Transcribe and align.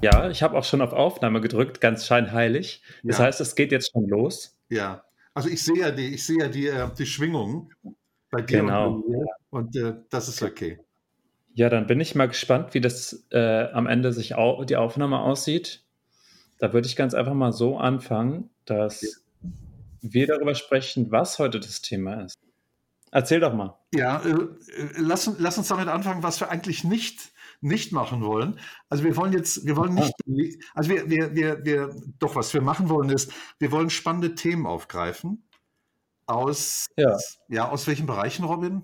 Ja, 0.00 0.30
ich 0.30 0.42
habe 0.42 0.56
auch 0.56 0.64
schon 0.64 0.80
auf 0.80 0.92
Aufnahme 0.92 1.40
gedrückt, 1.40 1.80
ganz 1.80 2.06
scheinheilig. 2.06 2.82
Das 3.02 3.18
Ja. 3.18 3.24
heißt, 3.24 3.40
es 3.40 3.54
geht 3.56 3.72
jetzt 3.72 3.90
schon 3.92 4.08
los. 4.08 4.56
Ja. 4.68 5.02
Also 5.34 5.48
ich 5.48 5.62
sehe 5.62 5.78
ja 5.78 5.90
die, 5.90 6.14
ich 6.14 6.24
sehe 6.24 6.38
ja 6.38 6.48
die, 6.48 6.66
äh, 6.68 6.88
die 6.96 7.06
Schwingungen 7.06 7.70
bei 8.30 8.42
dir 8.42 8.60
Genau. 8.60 8.92
und 8.94 9.06
bei 9.08 9.24
und 9.50 9.76
äh, 9.76 9.94
das 10.10 10.28
ist 10.28 10.42
okay. 10.42 10.78
Ja, 11.54 11.68
dann 11.68 11.86
bin 11.86 11.98
ich 12.00 12.14
mal 12.14 12.28
gespannt, 12.28 12.74
wie 12.74 12.80
das 12.80 13.26
äh, 13.30 13.64
am 13.72 13.86
Ende 13.86 14.12
sich 14.12 14.36
au 14.36 14.64
die 14.64 14.76
Aufnahme 14.76 15.18
aussieht. 15.20 15.82
Da 16.58 16.72
würde 16.72 16.86
ich 16.86 16.94
ganz 16.96 17.14
einfach 17.14 17.34
mal 17.34 17.52
so 17.52 17.78
anfangen, 17.78 18.50
dass 18.66 19.24
wir 20.00 20.26
darüber 20.26 20.54
sprechen, 20.54 21.10
was 21.10 21.38
heute 21.38 21.58
das 21.60 21.82
Thema 21.82 22.24
ist. 22.24 22.36
Erzähl 23.10 23.40
doch 23.40 23.54
mal. 23.54 23.76
Ja, 23.94 24.20
äh, 24.22 24.30
äh, 24.30 24.88
lass, 24.96 25.30
lass 25.38 25.58
uns 25.58 25.68
damit 25.68 25.88
anfangen, 25.88 26.22
was 26.22 26.40
wir 26.40 26.50
eigentlich 26.50 26.84
nicht, 26.84 27.32
nicht 27.60 27.92
machen 27.92 28.22
wollen. 28.22 28.58
Also 28.88 29.04
wir 29.04 29.16
wollen 29.16 29.32
jetzt, 29.32 29.66
wir 29.66 29.76
wollen 29.76 29.94
nicht, 29.94 30.62
also 30.74 30.90
wir, 30.90 31.08
wir, 31.10 31.34
wir, 31.34 31.64
wir, 31.64 31.94
doch 32.18 32.36
was 32.36 32.54
wir 32.54 32.60
machen 32.60 32.88
wollen 32.88 33.10
ist, 33.10 33.32
wir 33.58 33.72
wollen 33.72 33.90
spannende 33.90 34.34
Themen 34.34 34.66
aufgreifen. 34.66 35.44
Aus, 36.26 36.86
Ja. 36.96 37.16
ja, 37.48 37.68
aus 37.68 37.86
welchen 37.86 38.06
Bereichen, 38.06 38.44
Robin? 38.44 38.82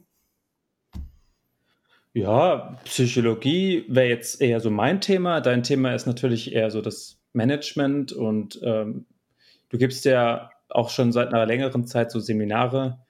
Ja, 2.14 2.78
Psychologie 2.84 3.84
wäre 3.88 4.08
jetzt 4.08 4.40
eher 4.40 4.60
so 4.60 4.70
mein 4.70 5.00
Thema. 5.00 5.40
Dein 5.40 5.62
Thema 5.62 5.94
ist 5.94 6.06
natürlich 6.06 6.52
eher 6.52 6.70
so 6.70 6.80
das 6.80 7.18
Management 7.32 8.12
und 8.12 8.60
ähm, 8.62 9.06
du 9.68 9.78
gibst 9.78 10.04
ja 10.04 10.50
auch 10.68 10.90
schon 10.90 11.12
seit 11.12 11.28
einer 11.28 11.44
längeren 11.44 11.86
Zeit 11.86 12.12
so 12.12 12.20
Seminare. 12.20 13.03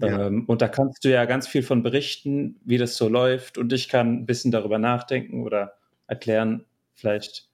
Ja. 0.00 0.26
Ähm, 0.26 0.44
und 0.46 0.62
da 0.62 0.68
kannst 0.68 1.04
du 1.04 1.10
ja 1.10 1.24
ganz 1.24 1.48
viel 1.48 1.62
von 1.62 1.82
berichten, 1.82 2.60
wie 2.64 2.78
das 2.78 2.96
so 2.96 3.08
läuft. 3.08 3.58
Und 3.58 3.72
ich 3.72 3.88
kann 3.88 4.18
ein 4.20 4.26
bisschen 4.26 4.50
darüber 4.52 4.78
nachdenken 4.78 5.42
oder 5.42 5.74
erklären, 6.06 6.64
vielleicht, 6.94 7.48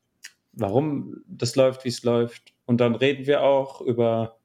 warum 0.53 1.23
das 1.27 1.57
läuft, 1.57 1.85
wie 1.85 1.89
es 1.89 2.03
läuft. 2.03 2.53
Und 2.67 2.81
dann 2.81 2.95
reden 2.95 3.27
wir 3.27 3.43
auch 3.43 3.81
über, 3.81 4.39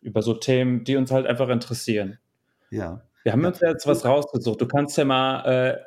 über 0.00 0.22
so 0.22 0.34
Themen, 0.34 0.84
die 0.84 0.96
uns 0.96 1.10
halt 1.10 1.26
einfach 1.26 1.48
interessieren. 1.48 2.18
Ja. 2.70 3.02
Wir 3.22 3.32
haben 3.32 3.44
uns 3.44 3.60
ja 3.60 3.68
jetzt 3.70 3.86
was 3.86 4.04
rausgesucht. 4.04 4.60
Du 4.60 4.66
kannst 4.66 4.96
ja 4.96 5.04
mal 5.04 5.44
äh, 5.44 5.78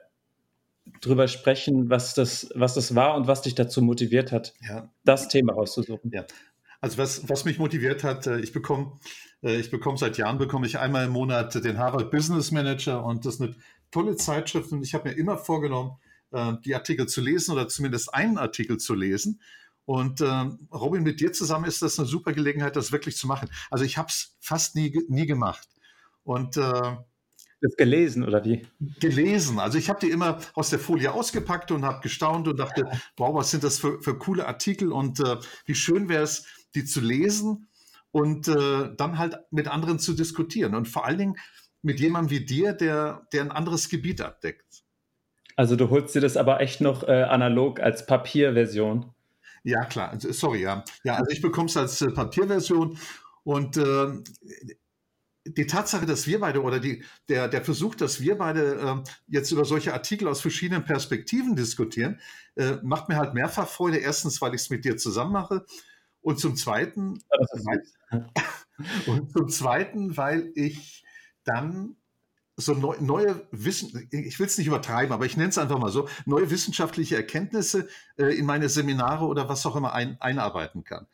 drüber 1.01 1.27
sprechen, 1.27 1.89
was 1.89 2.13
das, 2.13 2.49
was 2.55 2.75
das 2.75 2.95
war 2.95 3.15
und 3.15 3.27
was 3.27 3.41
dich 3.41 3.55
dazu 3.55 3.81
motiviert 3.81 4.31
hat, 4.31 4.53
Ja. 4.61 4.91
das 5.03 5.29
Thema 5.29 5.53
rauszusuchen. 5.53 6.11
Ja. 6.11 6.25
Also 6.81 6.97
was, 6.97 7.27
was 7.29 7.45
mich 7.45 7.57
motiviert 7.59 8.03
hat, 8.03 8.27
äh, 8.27 8.39
ich 8.39 8.51
bekomme, 8.51 8.99
ich 9.43 9.69
bekomme 9.69 9.97
seit 9.97 10.17
Jahren 10.17 10.37
bekomme 10.37 10.67
ich 10.67 10.79
einmal 10.79 11.05
im 11.05 11.11
Monat 11.11 11.53
den 11.55 11.77
Harvard 11.77 12.11
Business 12.11 12.51
Manager 12.51 13.03
und 13.03 13.25
das 13.25 13.35
ist 13.35 13.41
eine 13.41 13.55
tolle 13.91 14.15
Zeitschrift 14.15 14.71
und 14.71 14.83
ich 14.83 14.93
habe 14.93 15.09
mir 15.09 15.15
immer 15.15 15.37
vorgenommen, 15.37 15.97
äh, 16.31 16.53
die 16.65 16.75
Artikel 16.75 17.07
zu 17.07 17.21
lesen 17.21 17.51
oder 17.51 17.67
zumindest 17.67 18.13
einen 18.13 18.37
Artikel 18.37 18.77
zu 18.77 18.95
lesen. 18.95 19.41
Und 19.85 20.21
ähm, 20.21 20.67
Robin, 20.71 21.03
mit 21.03 21.19
dir 21.19 21.33
zusammen 21.33 21.65
ist 21.65 21.81
das 21.81 21.99
eine 21.99 22.07
super 22.07 22.31
Gelegenheit, 22.31 22.75
das 22.75 22.91
wirklich 22.93 23.17
zu 23.17 23.27
machen. 23.27 23.49
Also 23.69 23.83
ich 23.83 23.97
habe 23.97 24.07
es 24.07 24.37
fast 24.39 24.75
nie, 24.75 24.97
nie 25.09 25.25
gemacht. 25.25 25.67
Und 26.23 26.55
äh, 26.55 26.95
Das 27.61 27.75
gelesen, 27.75 28.23
oder 28.23 28.45
wie? 28.45 28.65
gelesen. 29.01 29.59
Also 29.59 29.77
ich 29.77 29.89
habe 29.89 29.99
die 29.99 30.09
immer 30.09 30.39
aus 30.53 30.69
der 30.69 30.79
Folie 30.79 31.11
ausgepackt 31.11 31.71
und 31.71 31.83
habe 31.83 32.01
gestaunt 32.01 32.47
und 32.47 32.57
dachte, 32.57 32.89
wow, 33.17 33.35
was 33.35 33.51
sind 33.51 33.63
das 33.65 33.77
für, 33.77 34.01
für 34.01 34.17
coole 34.17 34.47
Artikel 34.47 34.91
und 34.91 35.19
äh, 35.19 35.37
wie 35.65 35.75
schön 35.75 36.07
wäre 36.07 36.23
es, 36.23 36.45
die 36.75 36.85
zu 36.85 37.01
lesen 37.01 37.67
und 38.13 38.47
äh, 38.47 38.95
dann 38.95 39.17
halt 39.17 39.39
mit 39.49 39.67
anderen 39.67 39.97
zu 39.97 40.13
diskutieren 40.13 40.75
und 40.75 40.87
vor 40.87 41.05
allen 41.05 41.17
Dingen 41.17 41.35
mit 41.81 41.99
jemandem 41.99 42.29
wie 42.29 42.45
dir, 42.45 42.71
der, 42.71 43.27
der 43.33 43.41
ein 43.41 43.51
anderes 43.51 43.89
Gebiet 43.89 44.21
abdeckt. 44.21 44.83
Also 45.55 45.75
du 45.75 45.89
holst 45.89 46.13
dir 46.13 46.21
das 46.21 46.37
aber 46.37 46.61
echt 46.61 46.79
noch 46.79 47.03
äh, 47.03 47.23
analog 47.23 47.79
als 47.79 48.05
Papierversion. 48.05 49.11
Ja, 49.63 49.85
klar. 49.85 50.11
Also, 50.11 50.31
Sorry, 50.31 50.61
ja. 50.61 50.85
Ja, 51.03 51.15
also 51.15 51.31
ich 51.31 51.41
bekomme 51.41 51.67
es 51.67 51.75
als 51.75 52.01
äh, 52.01 52.11
Papierversion 52.11 52.97
und 53.43 53.77
äh, 53.77 54.07
die 55.45 55.65
Tatsache, 55.65 56.05
dass 56.05 56.27
wir 56.27 56.39
beide 56.39 56.61
oder 56.61 56.79
die, 56.79 57.03
der, 57.27 57.47
der 57.47 57.63
Versuch, 57.63 57.95
dass 57.95 58.21
wir 58.21 58.37
beide 58.37 58.75
äh, 58.75 59.09
jetzt 59.27 59.51
über 59.51 59.65
solche 59.65 59.93
Artikel 59.93 60.27
aus 60.27 60.39
verschiedenen 60.39 60.85
Perspektiven 60.85 61.55
diskutieren, 61.55 62.19
äh, 62.55 62.77
macht 62.83 63.09
mir 63.09 63.17
halt 63.17 63.33
mehrfach 63.33 63.67
Freude. 63.67 63.97
Erstens, 63.97 64.39
weil 64.39 64.53
ich 64.53 64.61
es 64.61 64.69
mit 64.69 64.85
dir 64.85 64.97
zusammen 64.97 65.33
mache 65.33 65.65
und 66.21 66.39
zum 66.39 66.55
Zweiten, 66.55 67.19
weil, 67.29 67.83
und 69.07 69.31
zum 69.31 69.49
Zweiten, 69.49 70.17
weil 70.17 70.51
ich 70.55 71.03
dann 71.43 71.95
so 72.55 72.73
neu, 72.73 72.95
neue 72.99 73.47
Wissen, 73.51 74.07
ich 74.11 74.39
will 74.39 74.45
es 74.45 74.57
nicht 74.57 74.67
übertreiben, 74.67 75.11
aber 75.11 75.25
ich 75.25 75.37
nenne 75.37 75.49
es 75.49 75.57
einfach 75.57 75.79
mal 75.79 75.91
so, 75.91 76.07
neue 76.25 76.49
wissenschaftliche 76.51 77.15
Erkenntnisse 77.15 77.87
äh, 78.17 78.37
in 78.37 78.45
meine 78.45 78.69
Seminare 78.69 79.25
oder 79.25 79.49
was 79.49 79.65
auch 79.65 79.75
immer 79.75 79.93
ein, 79.93 80.17
einarbeiten 80.21 80.83
kann. 80.83 81.07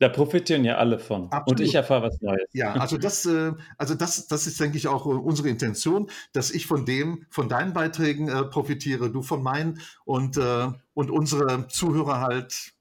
Da 0.00 0.08
profitieren 0.08 0.64
ja 0.64 0.76
alle 0.76 1.00
von. 1.00 1.24
Und 1.24 1.32
Absolut. 1.32 1.60
ich 1.60 1.74
erfahre 1.74 2.04
was 2.04 2.20
Neues. 2.20 2.48
Ja, 2.52 2.74
also 2.74 2.96
das, 2.98 3.26
äh, 3.26 3.52
also 3.76 3.94
das, 3.94 4.28
das 4.28 4.46
ist, 4.46 4.60
denke 4.60 4.78
ich, 4.78 4.86
auch 4.86 5.06
äh, 5.06 5.10
unsere 5.10 5.48
Intention, 5.48 6.08
dass 6.32 6.52
ich 6.52 6.66
von 6.66 6.86
dem, 6.86 7.26
von 7.30 7.48
deinen 7.48 7.72
Beiträgen 7.72 8.28
äh, 8.28 8.44
profitiere, 8.44 9.10
du 9.10 9.22
von 9.22 9.42
meinen 9.42 9.80
und, 10.04 10.36
äh, 10.36 10.68
und 10.94 11.10
unsere 11.10 11.66
Zuhörer 11.66 12.20
halt 12.20 12.74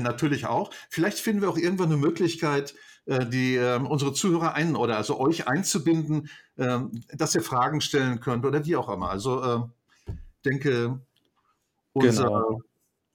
natürlich 0.00 0.46
auch. 0.46 0.70
Vielleicht 0.88 1.18
finden 1.18 1.42
wir 1.42 1.50
auch 1.50 1.58
irgendwann 1.58 1.88
eine 1.88 1.98
Möglichkeit, 1.98 2.74
äh, 3.06 3.26
die 3.26 3.56
äh, 3.56 3.78
unsere 3.78 4.12
Zuhörer 4.12 4.54
ein 4.54 4.76
oder 4.76 4.96
also 4.96 5.18
euch 5.20 5.48
einzubinden, 5.48 6.28
äh, 6.56 6.78
dass 7.12 7.34
ihr 7.34 7.42
Fragen 7.42 7.80
stellen 7.80 8.20
könnt 8.20 8.44
oder 8.44 8.64
wie 8.64 8.76
auch 8.76 8.88
immer. 8.88 9.10
Also 9.10 9.42
äh, 9.42 9.60
denke, 10.44 11.00
unser, 11.92 12.24
Genau. 12.24 12.62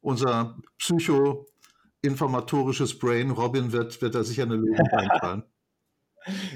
unser 0.02 0.58
psychoinformatorisches 0.78 3.00
Brain, 3.00 3.32
Robin, 3.32 3.72
wird, 3.72 4.02
wird 4.02 4.16
da 4.16 4.24
sicher 4.24 4.44
eine 4.44 4.56
Lösung 4.56 4.88
einfallen. 4.92 5.44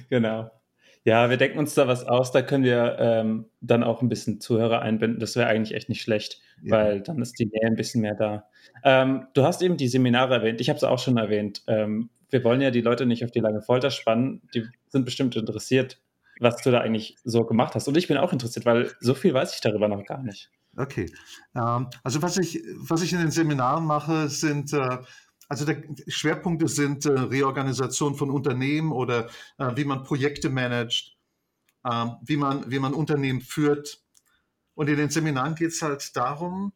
Genau. 0.10 0.52
Ja, 1.04 1.30
wir 1.32 1.38
denken 1.38 1.58
uns 1.58 1.74
da 1.74 1.88
was 1.88 2.04
aus, 2.06 2.32
da 2.32 2.44
können 2.44 2.64
wir 2.64 2.98
ähm, 3.00 3.46
dann 3.60 3.84
auch 3.84 4.02
ein 4.04 4.10
bisschen 4.10 4.40
Zuhörer 4.40 4.82
einbinden. 4.82 5.20
Das 5.20 5.36
wäre 5.36 5.48
eigentlich 5.48 5.76
echt 5.76 5.90
nicht 5.90 6.02
schlecht, 6.02 6.40
Ja. 6.62 6.78
weil 6.78 7.02
dann 7.02 7.20
ist 7.22 7.40
die 7.40 7.46
Nähe 7.48 7.66
ein 7.66 7.76
bisschen 7.76 8.02
mehr 8.02 8.14
da. 8.16 8.46
Ähm, 8.84 9.26
du 9.34 9.44
hast 9.44 9.62
eben 9.64 9.78
die 9.78 9.88
Seminare 9.88 10.36
erwähnt, 10.36 10.62
ich 10.62 10.70
habe 10.70 10.78
es 10.78 10.84
auch 10.84 11.00
schon 11.00 11.18
erwähnt. 11.18 11.64
Ähm, 11.68 12.10
wir 12.30 12.44
wollen 12.44 12.62
ja 12.62 12.70
die 12.72 12.82
Leute 12.82 13.06
nicht 13.08 13.26
auf 13.26 13.32
die 13.32 13.40
lange 13.40 13.62
Folter 13.62 13.90
spannen, 13.90 14.42
die 14.54 14.66
sind 14.90 15.06
bestimmt 15.06 15.36
interessiert, 15.36 16.00
was 16.40 16.62
du 16.62 16.70
da 16.72 16.80
eigentlich 16.82 17.18
so 17.24 17.46
gemacht 17.46 17.74
hast. 17.74 17.88
Und 17.88 17.98
ich 17.98 18.08
bin 18.08 18.18
auch 18.18 18.32
interessiert, 18.32 18.66
weil 18.66 18.92
so 19.00 19.14
viel 19.16 19.34
weiß 19.34 19.56
ich 19.56 19.62
darüber 19.62 19.88
noch 19.88 20.06
gar 20.06 20.22
nicht. 20.22 20.52
Okay. 20.78 21.12
Ähm, 21.56 21.88
also 22.04 22.22
was 22.22 22.38
ich, 22.38 22.62
was 22.78 23.02
ich 23.02 23.12
in 23.12 23.20
den 23.20 23.32
Seminaren 23.32 23.86
mache, 23.86 24.30
sind, 24.30 24.72
äh, 24.74 24.98
also 25.52 25.66
der 25.66 25.84
Schwerpunkte 26.08 26.70
sind 26.70 27.06
äh, 27.06 27.12
Reorganisation 27.12 28.16
von 28.16 28.30
Unternehmen 28.30 28.94
oder 28.94 29.28
äh, 29.58 29.76
wie 29.76 29.84
man 29.84 30.06
Projekte 30.06 30.50
managt, 30.50 31.18
ähm, 31.86 32.16
wie, 32.22 32.38
man, 32.38 32.72
wie 32.72 32.80
man 32.80 32.94
Unternehmen 32.94 33.42
führt. 33.42 34.02
Und 34.76 34.88
in 34.88 34.96
den 34.96 35.10
Seminaren 35.10 35.56
geht 35.56 35.72
es 35.72 35.82
halt 35.82 36.16
darum, 36.16 36.72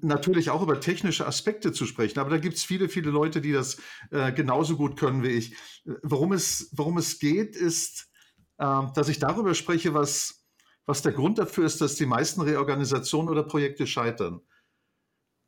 natürlich 0.00 0.50
auch 0.50 0.60
über 0.60 0.80
technische 0.80 1.24
Aspekte 1.24 1.72
zu 1.72 1.86
sprechen, 1.86 2.18
aber 2.18 2.30
da 2.30 2.38
gibt 2.38 2.56
es 2.56 2.64
viele, 2.64 2.88
viele 2.88 3.12
Leute, 3.12 3.40
die 3.40 3.52
das 3.52 3.76
äh, 4.10 4.32
genauso 4.32 4.76
gut 4.76 4.98
können 4.98 5.22
wie 5.22 5.28
ich. 5.28 5.52
Äh, 5.86 5.92
Worum 6.02 6.32
es, 6.32 6.68
worum 6.72 6.98
es 6.98 7.20
geht, 7.20 7.54
ist, 7.54 8.10
äh, 8.58 8.82
dass 8.92 9.08
ich 9.08 9.20
darüber 9.20 9.54
spreche, 9.54 9.94
was, 9.94 10.44
was 10.84 11.02
der 11.02 11.12
Grund 11.12 11.38
dafür 11.38 11.64
ist, 11.64 11.80
dass 11.80 11.94
die 11.94 12.06
meisten 12.06 12.40
Reorganisationen 12.40 13.28
oder 13.30 13.44
Projekte 13.44 13.86
scheitern. 13.86 14.40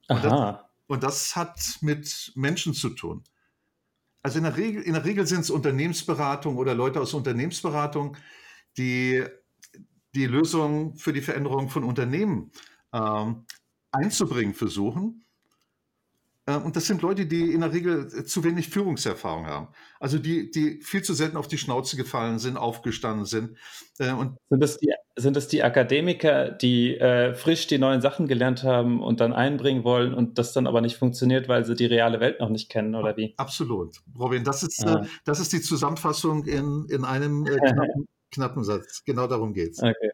Aha. 0.06 0.65
Und 0.86 1.02
das 1.02 1.34
hat 1.36 1.58
mit 1.80 2.32
Menschen 2.34 2.74
zu 2.74 2.90
tun. 2.90 3.24
Also 4.22 4.38
in 4.38 4.44
der 4.44 4.56
Regel, 4.56 4.82
in 4.82 4.94
der 4.94 5.04
Regel 5.04 5.26
sind 5.26 5.40
es 5.40 5.50
Unternehmensberatung 5.50 6.56
oder 6.56 6.74
Leute 6.74 7.00
aus 7.00 7.14
Unternehmensberatung, 7.14 8.16
die 8.76 9.24
die 10.14 10.26
Lösung 10.26 10.96
für 10.96 11.12
die 11.12 11.20
Veränderung 11.20 11.68
von 11.68 11.84
Unternehmen 11.84 12.50
ähm, 12.92 13.44
einzubringen 13.92 14.54
versuchen. 14.54 15.24
Äh, 16.46 16.56
Und 16.56 16.76
das 16.76 16.86
sind 16.86 17.02
Leute, 17.02 17.26
die 17.26 17.52
in 17.52 17.60
der 17.60 17.72
Regel 17.72 18.06
äh, 18.06 18.24
zu 18.24 18.42
wenig 18.42 18.68
Führungserfahrung 18.68 19.46
haben. 19.46 19.68
Also 20.00 20.18
die, 20.18 20.50
die 20.50 20.80
viel 20.80 21.02
zu 21.02 21.14
selten 21.14 21.36
auf 21.36 21.48
die 21.48 21.58
Schnauze 21.58 21.96
gefallen 21.96 22.38
sind, 22.38 22.56
aufgestanden 22.56 23.26
sind. 23.26 23.58
Äh, 23.98 24.12
Und 24.12 24.38
Sind 24.48 24.60
das 24.60 24.78
die, 24.78 24.92
sind 25.18 25.34
das 25.34 25.48
die 25.48 25.62
Akademiker, 25.62 26.50
die 26.50 26.96
äh, 26.98 27.34
frisch 27.34 27.66
die 27.66 27.78
neuen 27.78 28.02
Sachen 28.02 28.28
gelernt 28.28 28.62
haben 28.64 29.02
und 29.02 29.20
dann 29.20 29.32
einbringen 29.32 29.82
wollen 29.82 30.12
und 30.12 30.36
das 30.38 30.52
dann 30.52 30.66
aber 30.66 30.82
nicht 30.82 30.96
funktioniert, 30.98 31.48
weil 31.48 31.64
sie 31.64 31.74
die 31.74 31.86
reale 31.86 32.20
Welt 32.20 32.38
noch 32.38 32.50
nicht 32.50 32.68
kennen, 32.70 32.94
oder 32.94 33.16
wie? 33.16 33.34
absolut, 33.38 34.02
Robin, 34.18 34.44
das 34.44 34.62
ist, 34.62 34.86
Ah. 34.86 35.00
äh, 35.02 35.06
das 35.24 35.40
ist 35.40 35.52
die 35.54 35.62
Zusammenfassung 35.62 36.44
in, 36.44 36.86
in 36.90 37.04
einem 37.06 37.46
äh, 37.46 37.56
knappen, 37.56 38.08
knappen 38.30 38.64
Satz. 38.64 39.04
Genau 39.04 39.26
darum 39.26 39.54
geht's. 39.54 39.82
Okay. 39.82 40.10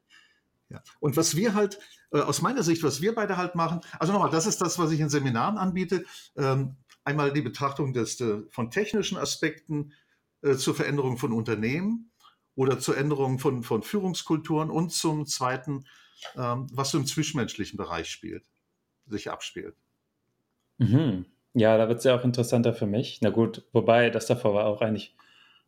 Ja. 0.68 0.80
Und 1.00 1.16
was 1.16 1.36
wir 1.36 1.54
halt, 1.54 1.80
äh, 2.12 2.20
aus 2.20 2.40
meiner 2.40 2.62
Sicht, 2.62 2.84
was 2.84 3.02
wir 3.02 3.14
beide 3.14 3.36
halt 3.36 3.56
machen, 3.56 3.80
also 3.98 4.12
nochmal, 4.12 4.30
das 4.30 4.46
ist 4.46 4.62
das, 4.62 4.78
was 4.78 4.92
ich 4.92 5.00
in 5.00 5.08
Seminaren 5.08 5.58
anbiete. 5.58 6.04
Ähm, 6.36 6.76
einmal 7.04 7.32
die 7.32 7.42
Betrachtung 7.42 7.92
des, 7.92 8.20
äh, 8.20 8.42
von 8.50 8.70
technischen 8.70 9.18
Aspekten 9.18 9.92
äh, 10.42 10.54
zur 10.54 10.74
Veränderung 10.76 11.18
von 11.18 11.32
Unternehmen 11.32 12.11
oder 12.54 12.78
zur 12.78 12.96
Änderung 12.96 13.38
von, 13.38 13.62
von 13.62 13.82
Führungskulturen 13.82 14.70
und 14.70 14.92
zum 14.92 15.26
zweiten, 15.26 15.84
ähm, 16.36 16.66
was 16.72 16.90
so 16.90 16.98
im 16.98 17.06
zwischenmenschlichen 17.06 17.76
Bereich 17.76 18.10
spielt. 18.10 18.44
sich 19.06 19.30
abspielt. 19.30 19.74
Mhm. 20.78 21.26
Ja, 21.54 21.76
da 21.76 21.88
wird 21.88 21.98
es 21.98 22.04
ja 22.04 22.16
auch 22.16 22.24
interessanter 22.24 22.72
für 22.72 22.86
mich. 22.86 23.18
Na 23.20 23.30
gut, 23.30 23.64
wobei 23.72 24.10
das 24.10 24.26
davor 24.26 24.54
war 24.54 24.66
auch 24.66 24.80
eigentlich, 24.80 25.14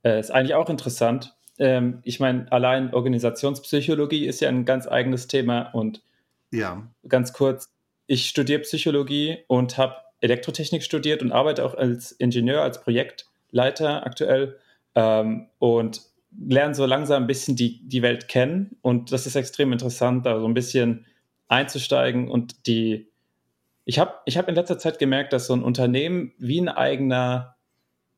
äh, 0.03 0.19
ist 0.19 0.31
eigentlich 0.31 0.55
auch 0.55 0.71
interessant. 0.71 1.35
Ähm, 1.59 2.01
ich 2.05 2.21
meine, 2.21 2.51
allein 2.53 2.95
Organisationspsychologie 2.95 4.27
ist 4.27 4.41
ja 4.41 4.49
ein 4.49 4.65
ganz 4.65 4.87
eigenes 4.89 5.27
Thema 5.27 5.63
und 5.75 6.03
ja. 6.51 6.89
ganz 7.07 7.33
kurz, 7.33 7.71
ich 8.07 8.29
studiere 8.29 8.61
Psychologie 8.61 9.39
und 9.47 9.77
habe 9.79 9.97
Elektrotechnik 10.21 10.83
studiert 10.83 11.23
und 11.23 11.33
arbeite 11.33 11.65
auch 11.65 11.75
als 11.75 12.13
Ingenieur, 12.13 12.63
als 12.63 12.81
Projektleiter 12.81 14.07
aktuell 14.07 14.59
ähm, 14.95 15.49
und 15.59 16.01
lerne 16.39 16.75
so 16.75 16.87
langsam 16.87 17.25
ein 17.25 17.27
bisschen 17.27 17.57
die, 17.57 17.87
die 17.87 18.03
Welt 18.03 18.29
kennen 18.29 18.77
und 18.83 19.13
das 19.13 19.27
ist 19.27 19.37
extrem 19.37 19.73
interessant, 19.73 20.27
da 20.27 20.41
so 20.41 20.47
ein 20.47 20.55
bisschen 20.55 21.07
einzusteigen 21.49 22.29
und 22.29 22.67
die 22.67 23.09
ich 23.85 23.99
habe 23.99 24.15
ich 24.25 24.39
hab 24.39 24.49
in 24.49 24.55
letzter 24.55 24.79
Zeit 24.79 24.99
gemerkt, 24.99 25.33
dass 25.33 25.47
so 25.47 25.55
ein 25.55 25.63
Unternehmen 25.63 26.33
wie 26.39 26.61
ein 26.61 26.69
eigener, 26.69 27.57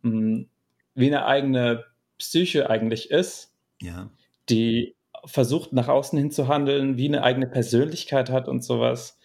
hm, 0.03 0.49
wie 0.95 1.07
eine 1.07 1.27
eigene 1.27 1.85
Psyche 2.19 2.71
eigentlich 2.71 3.11
ist, 3.11 3.55
ja. 3.83 4.09
die 4.49 4.95
versucht 5.25 5.73
nach 5.73 5.89
außen 5.89 6.19
hin 6.19 6.31
zu 6.31 6.47
handeln, 6.49 6.97
wie 6.97 7.09
eine 7.09 7.23
eigene 7.25 7.49
Persönlichkeit 7.49 8.31
hat 8.31 8.49
und 8.49 8.63
sowas. 8.63 9.19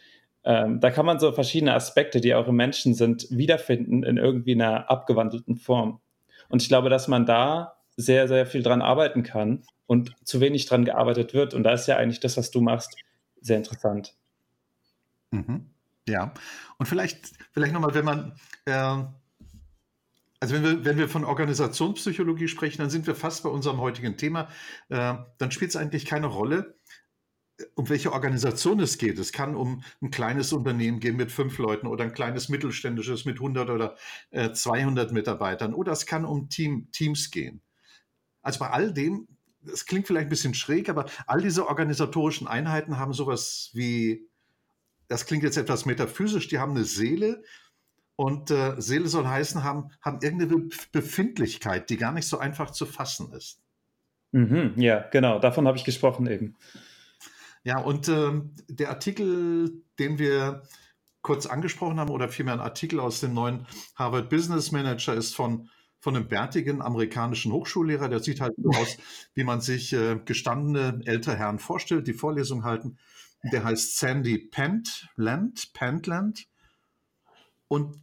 Ähm, 0.43 0.79
da 0.79 0.89
kann 0.89 1.05
man 1.05 1.19
so 1.19 1.31
verschiedene 1.31 1.75
Aspekte, 1.75 2.19
die 2.19 2.33
auch 2.33 2.47
im 2.47 2.55
Menschen 2.55 2.95
sind, 2.95 3.27
wiederfinden 3.29 4.01
in 4.03 4.17
irgendwie 4.17 4.55
einer 4.55 4.89
abgewandelten 4.89 5.55
Form. 5.55 6.01
Und 6.49 6.63
ich 6.63 6.67
glaube, 6.67 6.89
dass 6.89 7.07
man 7.07 7.27
da 7.27 7.77
sehr, 7.97 8.27
sehr 8.27 8.45
viel 8.45 8.63
dran 8.63 8.81
arbeiten 8.81 9.23
kann 9.23 9.63
und 9.85 10.15
zu 10.23 10.39
wenig 10.39 10.65
dran 10.65 10.85
gearbeitet 10.85 11.33
wird. 11.33 11.53
Und 11.53 11.63
da 11.63 11.73
ist 11.73 11.87
ja 11.87 11.97
eigentlich 11.97 12.19
das, 12.19 12.37
was 12.37 12.51
du 12.51 12.61
machst, 12.61 12.95
sehr 13.41 13.57
interessant. 13.57 14.15
Mhm. 15.31 15.69
Ja, 16.07 16.33
und 16.77 16.85
vielleicht, 16.87 17.31
vielleicht 17.51 17.73
nochmal, 17.73 17.93
wenn 17.93 18.05
man, 18.05 18.33
äh, 18.65 19.03
also 20.39 20.55
wenn 20.55 20.63
wir, 20.63 20.85
wenn 20.85 20.97
wir 20.97 21.07
von 21.07 21.23
Organisationspsychologie 21.23 22.47
sprechen, 22.47 22.79
dann 22.79 22.89
sind 22.89 23.05
wir 23.05 23.15
fast 23.15 23.43
bei 23.43 23.49
unserem 23.49 23.79
heutigen 23.79 24.17
Thema. 24.17 24.49
Äh, 24.89 25.15
dann 25.37 25.51
spielt 25.51 25.71
es 25.71 25.77
eigentlich 25.77 26.05
keine 26.05 26.27
Rolle, 26.27 26.75
um 27.75 27.89
welche 27.89 28.11
Organisation 28.11 28.79
es 28.79 28.97
geht. 28.97 29.19
Es 29.19 29.31
kann 29.31 29.55
um 29.55 29.83
ein 30.01 30.09
kleines 30.09 30.53
Unternehmen 30.53 30.99
gehen 30.99 31.15
mit 31.15 31.31
fünf 31.31 31.57
Leuten 31.57 31.87
oder 31.87 32.03
ein 32.03 32.13
kleines 32.13 32.49
mittelständisches 32.49 33.25
mit 33.25 33.35
100 33.35 33.69
oder 33.69 33.95
äh, 34.31 34.51
200 34.51 35.11
Mitarbeitern 35.11 35.73
oder 35.73 35.91
es 35.91 36.05
kann 36.05 36.25
um 36.25 36.49
Team, 36.49 36.89
Teams 36.91 37.29
gehen. 37.29 37.61
Also 38.41 38.59
bei 38.59 38.69
all 38.69 38.93
dem, 38.93 39.27
es 39.71 39.85
klingt 39.85 40.07
vielleicht 40.07 40.27
ein 40.27 40.29
bisschen 40.29 40.53
schräg, 40.53 40.89
aber 40.89 41.05
all 41.27 41.41
diese 41.41 41.67
organisatorischen 41.67 42.47
Einheiten 42.47 42.97
haben 42.97 43.13
sowas 43.13 43.69
wie 43.73 44.27
das 45.11 45.25
klingt 45.25 45.43
jetzt 45.43 45.57
etwas 45.57 45.85
metaphysisch, 45.85 46.47
die 46.47 46.57
haben 46.57 46.71
eine 46.71 46.85
Seele 46.85 47.43
und 48.15 48.49
äh, 48.49 48.79
Seele 48.79 49.09
soll 49.09 49.27
heißen, 49.27 49.61
haben, 49.61 49.91
haben 50.01 50.19
irgendeine 50.21 50.69
Befindlichkeit, 50.93 51.89
die 51.89 51.97
gar 51.97 52.13
nicht 52.13 52.27
so 52.27 52.37
einfach 52.37 52.71
zu 52.71 52.85
fassen 52.85 53.33
ist. 53.33 53.59
Mhm, 54.31 54.73
ja, 54.77 54.99
genau, 55.11 55.39
davon 55.39 55.67
habe 55.67 55.77
ich 55.77 55.83
gesprochen 55.83 56.27
eben. 56.27 56.55
Ja, 57.63 57.79
und 57.79 58.07
äh, 58.07 58.31
der 58.69 58.89
Artikel, 58.89 59.83
den 59.99 60.17
wir 60.17 60.63
kurz 61.21 61.45
angesprochen 61.45 61.99
haben, 61.99 62.09
oder 62.09 62.29
vielmehr 62.29 62.53
ein 62.53 62.61
Artikel 62.61 63.01
aus 63.01 63.19
dem 63.19 63.33
neuen 63.33 63.67
Harvard 63.95 64.29
Business 64.29 64.71
Manager, 64.71 65.13
ist 65.13 65.35
von, 65.35 65.69
von 66.01 66.15
einem 66.15 66.27
bärtigen 66.27 66.81
amerikanischen 66.81 67.53
Hochschullehrer. 67.53 68.09
Der 68.09 68.19
sieht 68.19 68.41
halt 68.41 68.53
so 68.57 68.69
aus, 68.81 68.97
wie 69.33 69.45
man 69.45 69.61
sich 69.61 69.93
äh, 69.93 70.19
gestandene 70.25 70.99
ältere 71.05 71.37
Herren 71.37 71.59
vorstellt, 71.59 72.07
die 72.07 72.13
Vorlesung 72.13 72.65
halten. 72.65 72.97
Der 73.53 73.63
heißt 73.63 73.97
Sandy 73.97 74.37
Pentland, 74.37 75.73
Pentland. 75.73 76.47
Und 77.67 77.95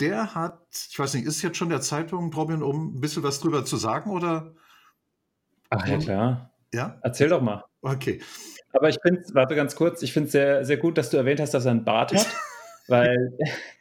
der 0.00 0.34
hat, 0.34 0.60
ich 0.90 0.98
weiß 0.98 1.14
nicht, 1.14 1.26
ist 1.26 1.42
jetzt 1.42 1.56
schon 1.56 1.70
der 1.70 1.80
Zeitpunkt, 1.80 2.36
Robin, 2.36 2.62
um 2.62 2.96
ein 2.96 3.00
bisschen 3.00 3.22
was 3.22 3.40
drüber 3.40 3.64
zu 3.64 3.76
sagen 3.76 4.10
oder? 4.10 4.54
Ach 5.70 5.86
ja, 5.86 5.98
klar. 5.98 6.50
Ja? 6.72 6.98
Erzähl 7.02 7.28
doch 7.28 7.40
mal. 7.40 7.64
Okay. 7.80 8.20
Aber 8.72 8.88
ich 8.88 8.98
finde, 9.02 9.22
warte 9.32 9.54
ganz 9.54 9.74
kurz, 9.74 10.02
ich 10.02 10.12
finde 10.12 10.26
es 10.26 10.32
sehr, 10.32 10.64
sehr 10.64 10.76
gut, 10.76 10.98
dass 10.98 11.10
du 11.10 11.16
erwähnt 11.16 11.40
hast, 11.40 11.54
dass 11.54 11.64
er 11.64 11.72
einen 11.72 11.84
Bart 11.84 12.12
hat, 12.12 12.26
weil 12.88 13.36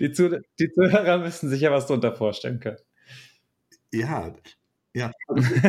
die, 0.00 0.12
Zuh 0.12 0.38
die 0.58 0.70
Zuhörer 0.72 1.18
müssen 1.18 1.48
sich 1.48 1.60
ja 1.60 1.70
was 1.70 1.86
darunter 1.86 2.14
vorstellen 2.14 2.60
können. 2.60 2.78
Ja, 3.92 4.34
ja, 4.92 5.12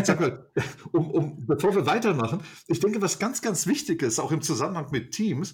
sag 0.04 0.20
mal, 0.20 0.50
um, 0.92 1.12
um, 1.12 1.46
bevor 1.46 1.76
wir 1.76 1.86
weitermachen, 1.86 2.42
ich 2.68 2.80
denke, 2.80 3.02
was 3.02 3.20
ganz, 3.20 3.42
ganz 3.42 3.68
wichtig 3.68 4.02
ist, 4.02 4.20
auch 4.20 4.32
im 4.32 4.42
Zusammenhang 4.42 4.90
mit 4.92 5.12
Teams 5.12 5.54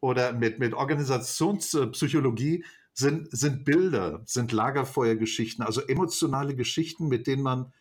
oder 0.00 0.32
mit, 0.32 0.58
mit 0.58 0.72
Organisationspsychologie, 0.72 2.64
sind, 2.94 3.28
sind 3.30 3.64
Bilder, 3.64 4.22
sind 4.26 4.52
Lagerfeuergeschichten, 4.52 5.64
also 5.64 5.80
emotionale 5.82 6.54
Geschichten, 6.54 7.08
mit 7.08 7.26
denen 7.26 7.42
man 7.42 7.72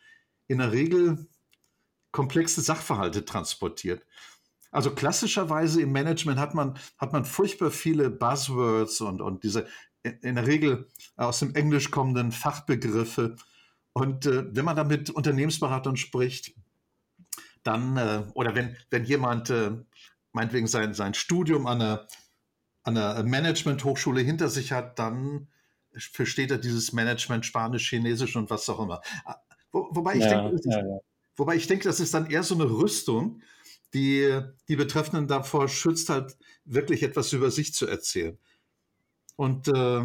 in 0.47 0.59
der 0.59 0.71
Regel 0.71 1.27
komplexe 2.11 2.61
Sachverhalte 2.61 3.25
transportiert. 3.25 4.05
Also 4.71 4.95
klassischerweise 4.95 5.81
im 5.81 5.91
Management 5.91 6.39
hat 6.39 6.53
man, 6.53 6.77
hat 6.97 7.13
man 7.13 7.25
furchtbar 7.25 7.71
viele 7.71 8.09
Buzzwords 8.09 9.01
und, 9.01 9.21
und 9.21 9.43
diese 9.43 9.67
in 10.03 10.35
der 10.35 10.47
Regel 10.47 10.89
aus 11.15 11.39
dem 11.39 11.53
Englisch 11.53 11.91
kommenden 11.91 12.31
Fachbegriffe 12.31 13.35
und 13.93 14.25
äh, 14.25 14.55
wenn 14.55 14.65
man 14.65 14.75
da 14.75 14.83
mit 14.83 15.09
Unternehmensberatern 15.09 15.97
spricht, 15.97 16.53
dann, 17.63 17.97
äh, 17.97 18.23
oder 18.33 18.55
wenn, 18.55 18.75
wenn 18.89 19.03
jemand 19.03 19.49
äh, 19.49 19.71
meinetwegen 20.31 20.67
sein, 20.67 20.93
sein 20.93 21.13
Studium 21.13 21.67
an 21.67 21.81
einer, 21.81 22.07
an 22.83 22.97
einer 22.97 23.23
Management-Hochschule 23.23 24.21
hinter 24.21 24.49
sich 24.49 24.71
hat, 24.71 24.97
dann 24.97 25.49
versteht 25.93 26.51
er 26.51 26.57
dieses 26.57 26.93
Management 26.93 27.45
Spanisch, 27.45 27.89
Chinesisch 27.89 28.35
und 28.35 28.49
was 28.49 28.69
auch 28.69 28.79
immer. 28.79 29.01
Ah, 29.25 29.35
wo, 29.71 29.89
wobei, 29.91 30.15
ich 30.15 30.23
ja, 30.23 30.49
denke, 30.49 30.69
ja, 30.69 30.79
ja. 30.79 30.99
wobei 31.35 31.55
ich 31.55 31.67
denke, 31.67 31.83
das 31.83 31.99
ist 31.99 32.13
dann 32.13 32.29
eher 32.29 32.43
so 32.43 32.55
eine 32.55 32.63
Rüstung, 32.63 33.41
die 33.93 34.41
die 34.67 34.75
Betreffenden 34.75 35.27
davor 35.27 35.67
schützt, 35.67 36.09
halt 36.09 36.37
wirklich 36.65 37.03
etwas 37.03 37.33
über 37.33 37.51
sich 37.51 37.73
zu 37.73 37.87
erzählen. 37.87 38.37
Und 39.35 39.67
äh, 39.67 40.03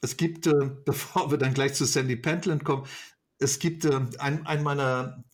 es 0.00 0.16
gibt, 0.16 0.46
äh, 0.46 0.70
bevor 0.84 1.30
wir 1.30 1.38
dann 1.38 1.54
gleich 1.54 1.74
zu 1.74 1.84
Sandy 1.84 2.16
Pentland 2.16 2.64
kommen, 2.64 2.86
es 3.38 3.58
gibt 3.58 3.84
äh, 3.84 4.00
ein, 4.18 4.46
ein 4.46 4.62
meiner, 4.62 5.24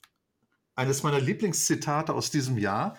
eines 0.75 1.03
meiner 1.03 1.21
Lieblingszitate 1.21 2.13
aus 2.13 2.31
diesem 2.31 2.59
Jahr. 2.59 2.97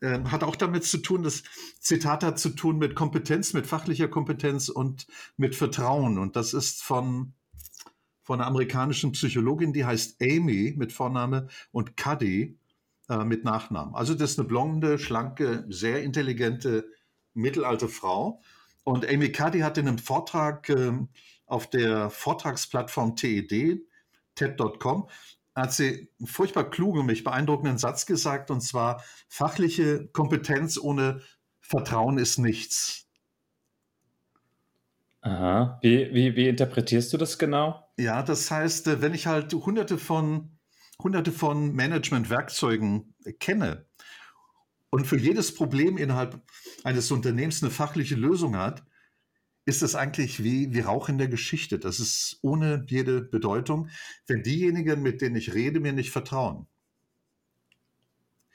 Äh, 0.00 0.22
hat 0.24 0.42
auch 0.44 0.56
damit 0.56 0.84
zu 0.84 0.98
tun, 0.98 1.22
das 1.22 1.44
Zitat 1.80 2.24
hat 2.24 2.38
zu 2.38 2.50
tun 2.50 2.78
mit 2.78 2.94
Kompetenz, 2.94 3.52
mit 3.52 3.66
fachlicher 3.66 4.08
Kompetenz 4.08 4.68
und 4.68 5.06
mit 5.36 5.54
Vertrauen. 5.54 6.18
Und 6.18 6.36
das 6.36 6.52
ist 6.52 6.82
von, 6.82 7.32
von 8.22 8.40
einer 8.40 8.48
amerikanischen 8.48 9.12
Psychologin, 9.12 9.72
die 9.72 9.84
heißt 9.84 10.20
Amy 10.20 10.74
mit 10.76 10.92
Vorname 10.92 11.48
und 11.70 11.96
Cuddy 11.96 12.58
äh, 13.08 13.24
mit 13.24 13.44
Nachnamen. 13.44 13.94
Also 13.94 14.14
das 14.14 14.32
ist 14.32 14.38
eine 14.38 14.48
blonde, 14.48 14.98
schlanke, 14.98 15.64
sehr 15.68 16.02
intelligente, 16.02 16.90
mittelalte 17.34 17.88
Frau. 17.88 18.40
Und 18.84 19.08
Amy 19.08 19.32
Cuddy 19.32 19.60
hat 19.60 19.78
in 19.78 19.88
einem 19.88 19.98
Vortrag 19.98 20.68
äh, 20.68 20.92
auf 21.46 21.68
der 21.68 22.10
Vortragsplattform 22.10 23.16
TED, 23.16 23.82
TED.com, 24.34 25.08
hat 25.54 25.72
sie 25.72 26.08
einen 26.18 26.26
furchtbar 26.26 26.68
klugen, 26.70 27.06
mich 27.06 27.24
beeindruckenden 27.24 27.78
Satz 27.78 28.06
gesagt, 28.06 28.50
und 28.50 28.60
zwar, 28.60 29.02
fachliche 29.28 30.08
Kompetenz 30.08 30.78
ohne 30.78 31.20
Vertrauen 31.60 32.18
ist 32.18 32.38
nichts. 32.38 33.06
Aha. 35.20 35.78
Wie, 35.80 36.12
wie, 36.12 36.36
wie 36.36 36.48
interpretierst 36.48 37.12
du 37.12 37.16
das 37.16 37.38
genau? 37.38 37.88
Ja, 37.96 38.22
das 38.22 38.50
heißt, 38.50 38.88
äh, 38.88 39.00
wenn 39.00 39.14
ich 39.14 39.26
halt 39.26 39.52
hunderte 39.54 39.96
von, 39.96 40.53
hunderte 41.04 41.30
von 41.30 41.72
Management-Werkzeugen 41.74 43.14
kenne, 43.38 43.86
und 44.94 45.08
für 45.08 45.18
jedes 45.18 45.52
Problem 45.52 45.98
innerhalb 45.98 46.40
eines 46.84 47.10
Unternehmens 47.10 47.64
eine 47.64 47.72
fachliche 47.72 48.14
Lösung 48.14 48.56
hat, 48.56 48.84
ist 49.66 49.82
es 49.82 49.96
eigentlich 49.96 50.44
wie, 50.44 50.72
wie 50.72 50.78
Rauch 50.78 51.08
in 51.08 51.18
der 51.18 51.26
Geschichte. 51.26 51.80
Das 51.80 51.98
ist 51.98 52.38
ohne 52.42 52.86
jede 52.88 53.20
Bedeutung, 53.20 53.88
wenn 54.28 54.44
diejenigen, 54.44 55.02
mit 55.02 55.20
denen 55.20 55.34
ich 55.34 55.52
rede, 55.52 55.80
mir 55.80 55.92
nicht 55.92 56.12
vertrauen. 56.12 56.68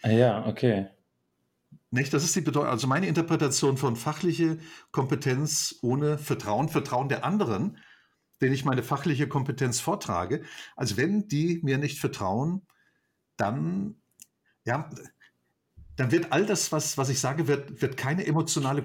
Ah 0.02 0.12
ja, 0.12 0.48
okay. 0.48 0.88
Nicht? 1.92 2.14
Das 2.14 2.24
ist 2.24 2.38
die 2.38 2.42
Bedeutung, 2.42 2.70
also 2.70 2.88
meine 2.88 3.08
Interpretation 3.08 3.76
von 3.76 3.98
fachliche 3.98 4.60
Kompetenz 4.94 5.78
ohne 5.82 6.18
Vertrauen, 6.18 6.70
Vertrauen 6.70 7.10
der 7.10 7.26
anderen, 7.26 7.80
denen 8.42 8.54
ich 8.54 8.66
meine 8.66 8.84
fachliche 8.84 9.28
Kompetenz 9.28 9.80
vortrage. 9.80 10.44
Also 10.76 10.98
wenn 10.98 11.28
die 11.28 11.60
mir 11.64 11.78
nicht 11.78 12.00
vertrauen, 12.00 12.62
dann, 13.38 13.96
ja, 14.66 14.90
dann 15.96 16.12
wird 16.12 16.32
all 16.32 16.46
das, 16.46 16.72
was, 16.72 16.98
was 16.98 17.10
ich 17.10 17.20
sage, 17.20 17.48
wird, 17.48 17.82
wird 17.82 17.98
keine 17.98 18.26
emotionale, 18.26 18.84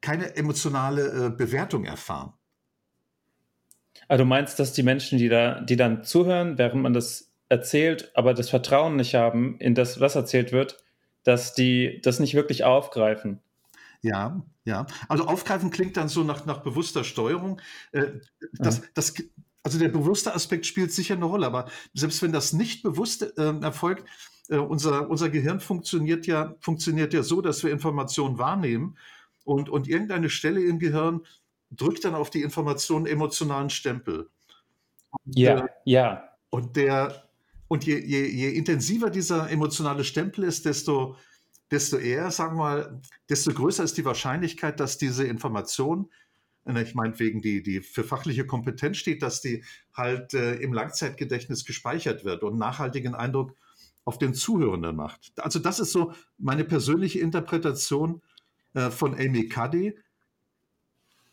keine 0.00 0.36
emotionale 0.36 1.26
äh, 1.26 1.30
Bewertung 1.30 1.84
erfahren. 1.84 2.32
Also 4.08 4.24
du 4.24 4.28
meinst, 4.28 4.58
dass 4.58 4.72
die 4.72 4.82
Menschen, 4.82 5.18
die 5.18 5.28
da, 5.28 5.60
die 5.60 5.76
dann 5.76 6.04
zuhören, 6.04 6.58
während 6.58 6.82
man 6.82 6.92
das 6.92 7.32
erzählt, 7.48 8.10
aber 8.14 8.34
das 8.34 8.50
Vertrauen 8.50 8.96
nicht 8.96 9.14
haben 9.14 9.58
in 9.58 9.74
das, 9.74 10.00
was 10.00 10.14
erzählt 10.14 10.52
wird, 10.52 10.78
dass 11.22 11.54
die 11.54 12.00
das 12.02 12.20
nicht 12.20 12.34
wirklich 12.34 12.64
aufgreifen. 12.64 13.40
Ja, 14.06 14.42
ja. 14.64 14.86
Also 15.08 15.26
aufgreifen 15.26 15.70
klingt 15.70 15.96
dann 15.96 16.08
so 16.08 16.22
nach, 16.22 16.46
nach 16.46 16.58
bewusster 16.58 17.04
Steuerung. 17.04 17.60
Äh, 17.92 18.20
das, 18.52 18.82
das, 18.94 19.14
also 19.62 19.78
der 19.78 19.88
bewusste 19.88 20.34
Aspekt 20.34 20.66
spielt 20.66 20.92
sicher 20.92 21.14
eine 21.14 21.24
Rolle, 21.24 21.46
aber 21.46 21.68
selbst 21.92 22.22
wenn 22.22 22.32
das 22.32 22.52
nicht 22.52 22.82
bewusst 22.82 23.22
äh, 23.36 23.60
erfolgt, 23.60 24.08
äh, 24.48 24.58
unser, 24.58 25.10
unser 25.10 25.28
Gehirn 25.28 25.60
funktioniert 25.60 26.26
ja, 26.26 26.54
funktioniert 26.60 27.12
ja 27.12 27.22
so, 27.22 27.40
dass 27.40 27.64
wir 27.64 27.72
Informationen 27.72 28.38
wahrnehmen 28.38 28.96
und, 29.44 29.68
und 29.68 29.88
irgendeine 29.88 30.30
Stelle 30.30 30.62
im 30.62 30.78
Gehirn 30.78 31.22
drückt 31.70 32.04
dann 32.04 32.14
auf 32.14 32.30
die 32.30 32.42
Information 32.42 33.06
emotionalen 33.06 33.70
Stempel. 33.70 34.30
Und, 35.10 35.36
ja, 35.36 35.64
äh, 35.64 35.68
ja. 35.84 36.28
Und 36.50 36.76
der, 36.76 37.28
und 37.68 37.84
je, 37.84 37.98
je, 37.98 38.24
je 38.26 38.50
intensiver 38.50 39.10
dieser 39.10 39.50
emotionale 39.50 40.04
Stempel 40.04 40.44
ist, 40.44 40.64
desto, 40.64 41.16
desto 41.70 41.96
eher, 41.96 42.30
sagen 42.30 42.56
wir 42.56 42.62
mal, 42.62 43.02
desto 43.28 43.52
größer 43.52 43.84
ist 43.84 43.96
die 43.96 44.04
Wahrscheinlichkeit, 44.04 44.80
dass 44.80 44.98
diese 44.98 45.24
Information, 45.26 46.10
äh, 46.66 46.82
ich 46.82 46.94
meine, 46.94 47.18
wegen 47.18 47.40
die, 47.42 47.62
die 47.62 47.80
für 47.80 48.04
fachliche 48.04 48.46
Kompetenz 48.46 48.98
steht, 48.98 49.22
dass 49.22 49.40
die 49.40 49.64
halt 49.94 50.34
äh, 50.34 50.54
im 50.56 50.72
Langzeitgedächtnis 50.72 51.64
gespeichert 51.64 52.24
wird 52.24 52.42
und 52.42 52.58
nachhaltigen 52.58 53.14
Eindruck 53.14 53.56
auf 54.04 54.18
den 54.18 54.34
Zuhörenden 54.34 54.94
macht. 54.94 55.32
Also 55.36 55.58
das 55.58 55.80
ist 55.80 55.92
so 55.92 56.12
meine 56.38 56.64
persönliche 56.64 57.18
Interpretation 57.18 58.22
äh, 58.74 58.90
von 58.90 59.14
Amy 59.14 59.48
Cuddy. 59.48 59.98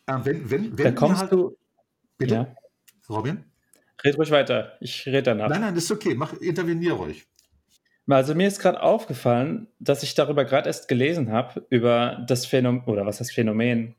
Äh, 0.06 0.18
wenn, 0.24 0.50
wenn, 0.50 0.76
wenn 0.76 0.84
da 0.84 0.92
kommst 0.92 1.22
halt, 1.22 1.32
du. 1.32 1.56
Bitte? 2.18 2.34
Ja. 2.34 2.54
Robin? 3.08 3.44
Red 4.02 4.18
ruhig 4.18 4.30
weiter. 4.30 4.76
Ich 4.80 5.06
rede 5.06 5.22
danach. 5.22 5.48
Nein, 5.48 5.60
nein, 5.60 5.76
ist 5.76 5.90
okay. 5.90 6.14
Mach, 6.14 6.32
interveniere 6.34 6.94
ruhig. 6.96 7.26
Also 8.06 8.34
mir 8.34 8.48
ist 8.48 8.60
gerade 8.60 8.82
aufgefallen, 8.82 9.68
dass 9.78 10.02
ich 10.02 10.14
darüber 10.14 10.44
gerade 10.44 10.68
erst 10.68 10.88
gelesen 10.88 11.32
habe, 11.32 11.64
über 11.70 12.22
das 12.26 12.44
Phänomen, 12.44 12.84
oder 12.84 13.06
was 13.06 13.20
heißt 13.20 13.32
Phänomen, 13.32 13.94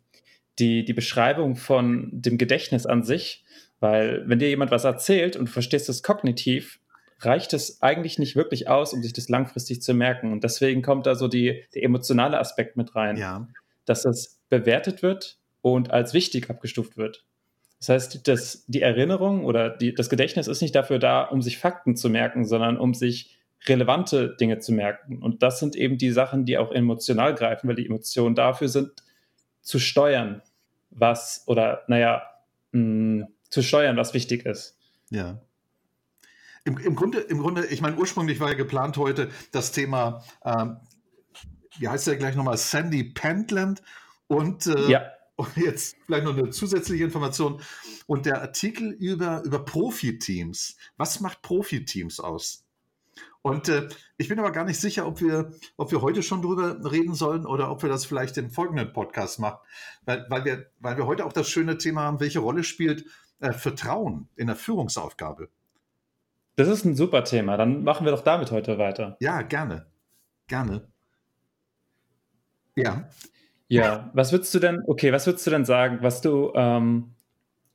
die, 0.60 0.86
die 0.86 0.94
Beschreibung 0.94 1.56
von 1.56 2.10
dem 2.12 2.38
Gedächtnis 2.38 2.86
an 2.86 3.04
sich, 3.04 3.44
weil 3.80 4.24
wenn 4.28 4.40
dir 4.40 4.50
jemand 4.50 4.72
was 4.72 4.84
erzählt 4.84 5.36
und 5.36 5.48
du 5.48 5.52
verstehst 5.52 5.90
es 5.90 6.04
kognitiv, 6.04 6.80
reicht 7.20 7.54
es 7.54 7.82
eigentlich 7.82 8.20
nicht 8.20 8.36
wirklich 8.36 8.68
aus, 8.68 8.94
um 8.94 9.02
sich 9.02 9.14
das 9.14 9.30
langfristig 9.30 9.82
zu 9.82 9.94
merken. 9.94 10.32
Und 10.32 10.44
deswegen 10.44 10.82
kommt 10.82 11.06
da 11.06 11.16
so 11.16 11.28
die, 11.28 11.64
der 11.74 11.84
emotionale 11.84 12.40
Aspekt 12.40 12.78
mit 12.78 12.96
rein, 12.96 13.18
ja. 13.18 13.48
dass 13.86 14.06
es 14.06 14.40
bewertet 14.50 15.02
wird 15.02 15.40
und 15.62 15.92
als 15.92 16.14
wichtig 16.14 16.50
abgestuft 16.50 16.98
wird. 16.98 17.26
Das 17.80 17.90
heißt, 17.90 18.28
das, 18.28 18.66
die 18.68 18.82
Erinnerung 18.82 19.46
oder 19.46 19.70
die, 19.70 19.94
das 19.94 20.10
Gedächtnis 20.10 20.48
ist 20.48 20.62
nicht 20.62 20.76
dafür 20.76 21.00
da, 21.00 21.24
um 21.24 21.42
sich 21.42 21.58
Fakten 21.58 21.96
zu 21.96 22.10
merken, 22.10 22.46
sondern 22.46 22.78
um 22.78 22.94
sich 22.94 23.38
relevante 23.68 24.36
Dinge 24.36 24.60
zu 24.60 24.72
merken. 24.74 25.22
Und 25.22 25.44
das 25.44 25.60
sind 25.60 25.76
eben 25.76 25.98
die 25.98 26.12
Sachen, 26.12 26.46
die 26.46 26.58
auch 26.58 26.72
emotional 26.72 27.34
greifen, 27.36 27.68
weil 27.68 27.76
die 27.76 27.86
Emotionen 27.86 28.36
dafür 28.36 28.70
sind, 28.70 29.04
zu 29.62 29.80
steuern, 29.80 30.42
was 30.92 31.44
oder, 31.48 31.84
naja, 31.88 32.22
mh, 32.72 33.28
zu 33.50 33.62
steuern, 33.62 33.98
was 33.98 34.14
wichtig 34.14 34.46
ist. 34.46 34.78
Ja. 35.10 35.42
Im, 36.64 36.78
im, 36.78 36.96
Grunde, 36.96 37.20
Im 37.20 37.40
Grunde, 37.40 37.66
ich 37.68 37.82
meine, 37.82 37.98
ursprünglich 37.98 38.40
war 38.40 38.50
ja 38.50 38.56
geplant 38.56 38.98
heute 38.98 39.30
das 39.52 39.72
Thema, 39.72 40.24
ähm, 40.44 40.78
wie 41.78 41.88
heißt 41.88 42.08
der 42.08 42.16
gleich 42.16 42.36
nochmal, 42.36 42.58
Sandy 42.58 43.04
Pentland 43.04 43.82
und 44.28 44.68
äh, 44.68 44.90
ja. 44.90 45.12
Und 45.38 45.58
jetzt 45.58 45.98
vielleicht 46.06 46.24
noch 46.24 46.38
eine 46.38 46.50
zusätzliche 46.50 47.04
Information. 47.04 47.62
Und 48.08 48.26
der 48.26 48.42
Artikel 48.42 48.92
über, 48.92 49.44
über 49.44 49.64
Profiteams. 49.66 50.78
Was 50.96 51.20
macht 51.20 51.42
Profiteams 51.42 52.22
aus? 52.22 52.65
Und 53.46 53.70
äh, 53.70 53.88
ich 54.18 54.28
bin 54.28 54.40
aber 54.40 54.52
gar 54.52 54.64
nicht 54.64 54.80
sicher, 54.80 55.06
ob 55.06 55.22
wir, 55.22 55.52
ob 55.78 55.92
wir 55.92 56.02
heute 56.02 56.24
schon 56.24 56.42
drüber 56.42 56.80
reden 56.92 57.14
sollen 57.14 57.46
oder 57.46 57.70
ob 57.70 57.84
wir 57.84 57.90
das 57.90 58.04
vielleicht 58.04 58.40
im 58.40 58.50
folgenden 58.50 58.92
Podcast 58.92 59.40
machen. 59.40 59.60
Weil, 60.04 60.26
weil, 60.30 60.46
wir, 60.46 60.66
weil 60.80 60.98
wir 60.98 61.06
heute 61.06 61.28
auch 61.28 61.32
das 61.32 61.48
schöne 61.48 61.78
Thema 61.78 62.02
haben, 62.02 62.20
welche 62.20 62.40
Rolle 62.40 62.64
spielt 62.64 63.06
äh, 63.42 63.52
Vertrauen 63.52 64.30
in 64.36 64.48
der 64.48 64.56
Führungsaufgabe. 64.56 65.50
Das 66.56 66.68
ist 66.68 66.86
ein 66.86 66.96
super 66.96 67.24
Thema. 67.24 67.56
Dann 67.56 67.84
machen 67.84 68.06
wir 68.06 68.12
doch 68.12 68.24
damit 68.24 68.50
heute 68.50 68.80
weiter. 68.80 69.16
Ja, 69.20 69.44
gerne. 69.44 69.86
Gerne. 70.48 70.88
Ja. 72.76 73.08
Ja, 73.68 74.10
was 74.16 74.32
würdest 74.32 74.56
du 74.56 74.60
denn, 74.60 74.82
okay, 74.88 75.12
was 75.12 75.28
würdest 75.28 75.46
du 75.46 75.52
denn 75.52 75.66
sagen, 75.66 76.00
was 76.02 76.22
du, 76.22 76.52
ähm, 76.56 77.14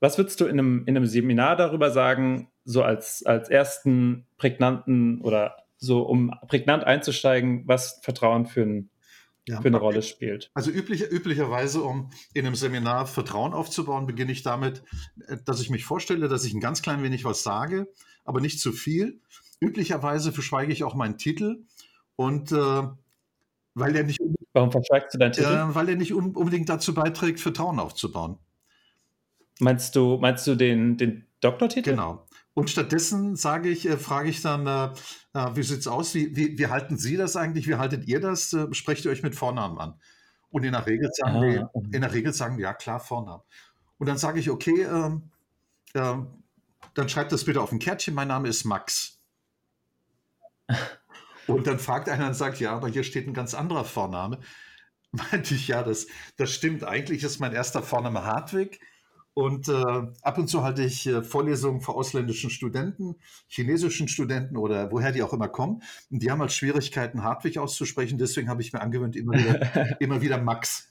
was 0.00 0.18
würdest 0.18 0.40
du 0.40 0.46
in 0.46 0.58
einem, 0.58 0.82
in 0.86 0.96
einem 0.96 1.06
Seminar 1.06 1.54
darüber 1.54 1.92
sagen, 1.92 2.48
so 2.70 2.82
als, 2.82 3.24
als 3.26 3.48
ersten 3.48 4.26
prägnanten 4.36 5.20
oder 5.22 5.56
so, 5.78 6.02
um 6.02 6.32
prägnant 6.46 6.84
einzusteigen, 6.84 7.66
was 7.66 8.00
Vertrauen 8.02 8.46
für, 8.46 8.62
ein, 8.62 8.90
ja, 9.48 9.60
für 9.60 9.68
eine 9.68 9.78
Rolle 9.78 10.02
spielt? 10.02 10.50
Also 10.54 10.70
üblich, 10.70 11.10
üblicherweise, 11.10 11.82
um 11.82 12.10
in 12.32 12.46
einem 12.46 12.54
Seminar 12.54 13.06
Vertrauen 13.06 13.52
aufzubauen, 13.52 14.06
beginne 14.06 14.32
ich 14.32 14.42
damit, 14.42 14.82
äh, 15.26 15.36
dass 15.44 15.60
ich 15.60 15.70
mich 15.70 15.84
vorstelle, 15.84 16.28
dass 16.28 16.44
ich 16.44 16.54
ein 16.54 16.60
ganz 16.60 16.82
klein 16.82 17.02
wenig 17.02 17.24
was 17.24 17.42
sage, 17.42 17.88
aber 18.24 18.40
nicht 18.40 18.60
zu 18.60 18.72
viel. 18.72 19.20
Üblicherweise 19.60 20.32
verschweige 20.32 20.72
ich 20.72 20.84
auch 20.84 20.94
meinen 20.94 21.18
Titel 21.18 21.64
und 22.16 22.52
äh, 22.52 22.82
weil 23.74 23.92
der 23.92 24.04
nicht 24.04 24.20
Warum 24.52 24.72
verschweigst 24.72 25.14
du 25.14 25.18
deinen 25.18 25.32
Titel? 25.32 25.46
Äh, 25.46 25.74
weil 25.74 25.88
er 25.88 25.96
nicht 25.96 26.12
un 26.12 26.34
unbedingt 26.34 26.68
dazu 26.68 26.92
beiträgt, 26.92 27.40
Vertrauen 27.40 27.78
aufzubauen. 27.78 28.38
Meinst 29.60 29.94
du, 29.94 30.18
meinst 30.18 30.46
du 30.46 30.56
den, 30.56 30.96
den 30.96 31.26
Doktortitel? 31.40 31.90
Genau. 31.90 32.26
Und 32.54 32.68
stattdessen 32.68 33.36
sage 33.36 33.68
ich, 33.68 33.88
äh, 33.88 33.96
frage 33.96 34.28
ich 34.28 34.42
dann, 34.42 34.66
äh, 34.66 34.92
äh 35.34 35.56
wie 35.56 35.62
sieht 35.62 35.80
es 35.80 35.86
aus? 35.86 36.14
Wie, 36.14 36.34
wie, 36.36 36.58
wie, 36.58 36.66
halten 36.66 36.96
Sie 36.96 37.16
das 37.16 37.36
eigentlich? 37.36 37.68
Wie 37.68 37.76
haltet 37.76 38.06
ihr 38.06 38.20
das? 38.20 38.52
Äh, 38.52 38.72
sprecht 38.74 39.04
ihr 39.04 39.10
euch 39.10 39.22
mit 39.22 39.34
Vornamen 39.34 39.78
an? 39.78 39.94
Und 40.50 40.64
in 40.64 40.72
der 40.72 40.86
Regel 40.86 41.08
sagen 41.12 41.36
Aha. 41.36 41.42
wir, 41.42 41.70
in 41.92 42.00
der 42.00 42.12
Regel 42.12 42.32
sagen 42.32 42.56
wir, 42.56 42.64
ja 42.64 42.74
klar, 42.74 42.98
Vornamen. 42.98 43.42
Und 43.98 44.08
dann 44.08 44.18
sage 44.18 44.40
ich, 44.40 44.50
okay, 44.50 44.82
ähm, 44.82 45.30
ähm, 45.94 46.42
dann 46.94 47.08
schreibt 47.08 47.32
das 47.32 47.44
bitte 47.44 47.60
auf 47.60 47.70
ein 47.70 47.78
Kärtchen, 47.78 48.14
mein 48.14 48.28
Name 48.28 48.48
ist 48.48 48.64
Max. 48.64 49.20
Und 51.46 51.66
dann 51.66 51.78
fragt 51.78 52.08
einer 52.08 52.28
und 52.28 52.34
sagt, 52.34 52.60
ja, 52.60 52.72
aber 52.72 52.88
hier 52.88 53.02
steht 53.02 53.26
ein 53.26 53.34
ganz 53.34 53.54
anderer 53.54 53.84
Vorname. 53.84 54.38
Meinte 55.12 55.54
ich, 55.54 55.66
ja, 55.66 55.82
das, 55.82 56.06
das 56.36 56.52
stimmt. 56.52 56.84
Eigentlich 56.84 57.24
ist 57.24 57.40
mein 57.40 57.52
erster 57.52 57.82
Vorname 57.82 58.24
Hartwig. 58.24 58.80
Und 59.34 59.68
äh, 59.68 59.72
ab 60.22 60.38
und 60.38 60.48
zu 60.48 60.62
halte 60.62 60.82
ich 60.82 61.06
äh, 61.06 61.22
Vorlesungen 61.22 61.80
vor 61.80 61.96
ausländischen 61.96 62.50
Studenten, 62.50 63.16
chinesischen 63.46 64.08
Studenten 64.08 64.56
oder 64.56 64.90
woher 64.90 65.12
die 65.12 65.22
auch 65.22 65.32
immer 65.32 65.48
kommen. 65.48 65.82
Und 66.10 66.22
die 66.22 66.30
haben 66.30 66.40
halt 66.40 66.52
Schwierigkeiten, 66.52 67.22
Hartwig 67.22 67.58
auszusprechen. 67.58 68.18
Deswegen 68.18 68.48
habe 68.48 68.60
ich 68.60 68.72
mir 68.72 68.80
angewöhnt, 68.80 69.16
immer 69.16 69.34
wieder, 69.34 70.00
immer 70.00 70.20
wieder 70.20 70.38
Max. 70.38 70.88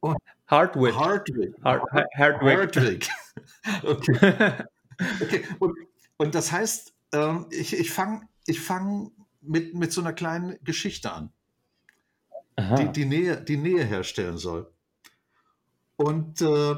Und 0.00 0.16
Hartwig. 0.46 0.94
Hartwig. 0.94 1.54
Hart, 1.62 1.82
Hartwig. 2.16 2.58
Hartwig. 2.58 3.10
okay. 3.84 4.64
okay. 5.20 5.44
Und, 5.58 5.76
und 6.16 6.34
das 6.34 6.50
heißt, 6.50 6.94
äh, 7.12 7.34
ich, 7.50 7.78
ich 7.78 7.90
fange 7.90 8.22
ich 8.48 8.60
fang 8.60 9.12
mit, 9.42 9.74
mit 9.74 9.92
so 9.92 10.00
einer 10.00 10.12
kleinen 10.12 10.58
Geschichte 10.64 11.12
an, 11.12 11.32
die, 12.78 12.90
die, 12.92 13.04
Nähe, 13.04 13.40
die 13.40 13.56
Nähe 13.56 13.84
herstellen 13.84 14.38
soll. 14.38 14.72
Und 15.96 16.40
äh, 16.40 16.76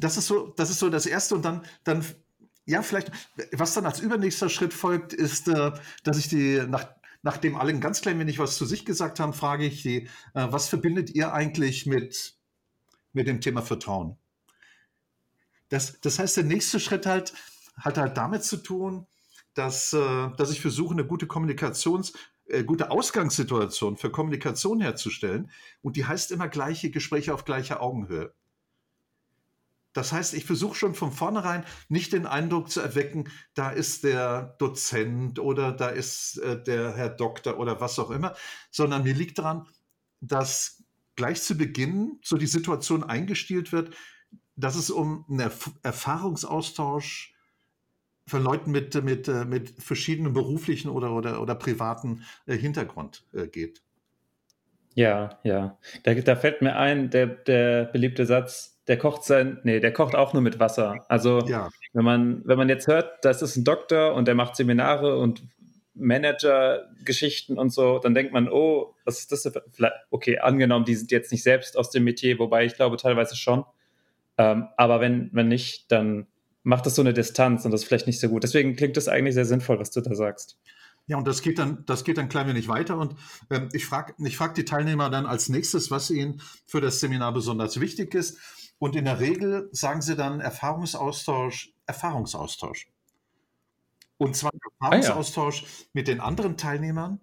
das, 0.00 0.16
ist 0.16 0.26
so, 0.26 0.48
das 0.56 0.70
ist 0.70 0.78
so 0.78 0.88
das 0.88 1.06
Erste. 1.06 1.34
Und 1.34 1.44
dann, 1.44 1.62
dann, 1.84 2.04
ja, 2.64 2.82
vielleicht, 2.82 3.10
was 3.52 3.74
dann 3.74 3.86
als 3.86 4.00
übernächster 4.00 4.48
Schritt 4.48 4.72
folgt, 4.72 5.12
ist, 5.12 5.48
äh, 5.48 5.72
dass 6.02 6.18
ich 6.18 6.28
die, 6.28 6.62
nach, 6.68 6.88
nachdem 7.22 7.56
alle 7.56 7.70
ein 7.70 7.80
ganz 7.80 8.00
klein 8.00 8.18
wenig 8.18 8.38
was 8.38 8.56
zu 8.56 8.64
sich 8.64 8.84
gesagt 8.84 9.20
haben, 9.20 9.32
frage 9.32 9.66
ich 9.66 9.82
die, 9.82 10.08
äh, 10.34 10.46
was 10.50 10.68
verbindet 10.68 11.10
ihr 11.10 11.32
eigentlich 11.32 11.86
mit, 11.86 12.34
mit 13.12 13.26
dem 13.26 13.40
Thema 13.40 13.62
Vertrauen? 13.62 14.16
Das, 15.68 16.00
das 16.00 16.18
heißt, 16.18 16.36
der 16.36 16.44
nächste 16.44 16.80
Schritt 16.80 17.06
halt, 17.06 17.32
hat 17.76 17.98
halt 17.98 18.16
damit 18.16 18.42
zu 18.42 18.56
tun, 18.56 19.06
dass, 19.54 19.92
äh, 19.92 20.28
dass 20.36 20.50
ich 20.50 20.60
versuche, 20.60 20.94
eine 20.94 21.06
gute 21.06 21.26
Kommunikations, 21.26 22.12
äh, 22.46 22.64
gute 22.64 22.90
Ausgangssituation 22.90 23.96
für 23.96 24.10
Kommunikation 24.10 24.80
herzustellen. 24.80 25.50
Und 25.82 25.96
die 25.96 26.06
heißt 26.06 26.32
immer 26.32 26.48
gleiche 26.48 26.90
Gespräche 26.90 27.34
auf 27.34 27.44
gleicher 27.44 27.80
Augenhöhe. 27.80 28.34
Das 29.92 30.12
heißt, 30.12 30.34
ich 30.34 30.44
versuche 30.44 30.76
schon 30.76 30.94
von 30.94 31.10
vornherein 31.10 31.64
nicht 31.88 32.12
den 32.12 32.26
Eindruck 32.26 32.70
zu 32.70 32.80
erwecken, 32.80 33.24
da 33.54 33.70
ist 33.70 34.04
der 34.04 34.54
Dozent 34.58 35.38
oder 35.38 35.72
da 35.72 35.88
ist 35.88 36.38
äh, 36.38 36.62
der 36.62 36.94
Herr 36.94 37.08
Doktor 37.08 37.58
oder 37.58 37.80
was 37.80 37.98
auch 37.98 38.10
immer, 38.10 38.34
sondern 38.70 39.02
mir 39.02 39.14
liegt 39.14 39.38
daran, 39.38 39.66
dass 40.20 40.84
gleich 41.16 41.42
zu 41.42 41.56
Beginn 41.56 42.18
so 42.22 42.36
die 42.36 42.46
Situation 42.46 43.02
eingestielt 43.02 43.72
wird, 43.72 43.94
dass 44.56 44.76
es 44.76 44.90
um 44.90 45.24
einen 45.28 45.40
Erf 45.40 45.70
Erfahrungsaustausch 45.82 47.34
von 48.26 48.42
Leuten 48.44 48.70
mit, 48.70 49.02
mit, 49.02 49.26
äh, 49.26 49.44
mit 49.44 49.70
verschiedenen 49.82 50.32
beruflichen 50.32 50.88
oder, 50.88 51.12
oder, 51.12 51.42
oder 51.42 51.54
privaten 51.56 52.22
äh, 52.46 52.56
Hintergrund 52.56 53.24
äh, 53.32 53.48
geht. 53.48 53.82
Ja, 54.94 55.38
ja. 55.42 55.78
Da, 56.04 56.14
da 56.14 56.36
fällt 56.36 56.62
mir 56.62 56.76
ein, 56.76 57.10
der, 57.10 57.26
der 57.26 57.84
beliebte 57.84 58.26
Satz, 58.26 58.79
der 58.90 58.98
kocht 58.98 59.22
sein, 59.22 59.60
nee, 59.62 59.78
der 59.78 59.92
kocht 59.92 60.16
auch 60.16 60.32
nur 60.32 60.42
mit 60.42 60.58
Wasser. 60.58 61.04
Also 61.08 61.46
ja. 61.46 61.70
wenn 61.92 62.04
man, 62.04 62.42
wenn 62.44 62.58
man 62.58 62.68
jetzt 62.68 62.88
hört, 62.88 63.24
das 63.24 63.40
ist 63.40 63.56
ein 63.56 63.62
Doktor 63.62 64.14
und 64.14 64.26
der 64.26 64.34
macht 64.34 64.56
Seminare 64.56 65.16
und 65.16 65.44
Manager-Geschichten 65.94 67.56
und 67.56 67.72
so, 67.72 68.00
dann 68.00 68.14
denkt 68.14 68.32
man, 68.32 68.48
oh, 68.50 68.96
was 69.04 69.20
ist 69.20 69.30
das? 69.30 69.48
Okay, 70.10 70.40
angenommen, 70.40 70.86
die 70.86 70.96
sind 70.96 71.12
jetzt 71.12 71.30
nicht 71.30 71.44
selbst 71.44 71.78
aus 71.78 71.90
dem 71.90 72.02
Metier, 72.02 72.40
wobei 72.40 72.64
ich 72.64 72.74
glaube 72.74 72.96
teilweise 72.96 73.36
schon. 73.36 73.64
Ähm, 74.36 74.66
aber 74.76 75.00
wenn, 75.00 75.30
wenn 75.32 75.46
nicht, 75.46 75.92
dann 75.92 76.26
macht 76.64 76.84
das 76.84 76.96
so 76.96 77.02
eine 77.02 77.14
Distanz 77.14 77.64
und 77.64 77.70
das 77.70 77.82
ist 77.82 77.86
vielleicht 77.86 78.08
nicht 78.08 78.18
so 78.18 78.28
gut. 78.28 78.42
Deswegen 78.42 78.74
klingt 78.74 78.96
das 78.96 79.06
eigentlich 79.06 79.34
sehr 79.34 79.44
sinnvoll, 79.44 79.78
was 79.78 79.92
du 79.92 80.00
da 80.00 80.16
sagst. 80.16 80.58
Ja, 81.06 81.16
und 81.16 81.28
das 81.28 81.42
geht 81.42 81.60
dann, 81.60 81.84
das 81.86 82.02
geht 82.02 82.18
dann 82.18 82.28
klein 82.28 82.48
wenig 82.48 82.66
weiter. 82.66 82.98
Und 82.98 83.14
ähm, 83.50 83.68
ich 83.72 83.86
frage 83.86 84.14
ich 84.18 84.36
frag 84.36 84.56
die 84.56 84.64
Teilnehmer 84.64 85.10
dann 85.10 85.26
als 85.26 85.48
nächstes, 85.48 85.92
was 85.92 86.10
ihnen 86.10 86.42
für 86.66 86.80
das 86.80 86.98
Seminar 86.98 87.32
besonders 87.32 87.78
wichtig 87.78 88.14
ist. 88.14 88.38
Und 88.80 88.96
in 88.96 89.04
der 89.04 89.20
Regel 89.20 89.68
sagen 89.72 90.00
sie 90.00 90.16
dann 90.16 90.40
Erfahrungsaustausch, 90.40 91.74
Erfahrungsaustausch. 91.84 92.88
Und 94.16 94.34
zwar 94.34 94.50
Erfahrungsaustausch 94.80 95.62
ah, 95.62 95.66
ja. 95.66 95.84
mit 95.92 96.08
den 96.08 96.20
anderen 96.20 96.56
Teilnehmern 96.56 97.20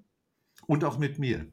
und 0.67 0.83
auch 0.83 0.99
mit 0.99 1.17
mir. 1.17 1.47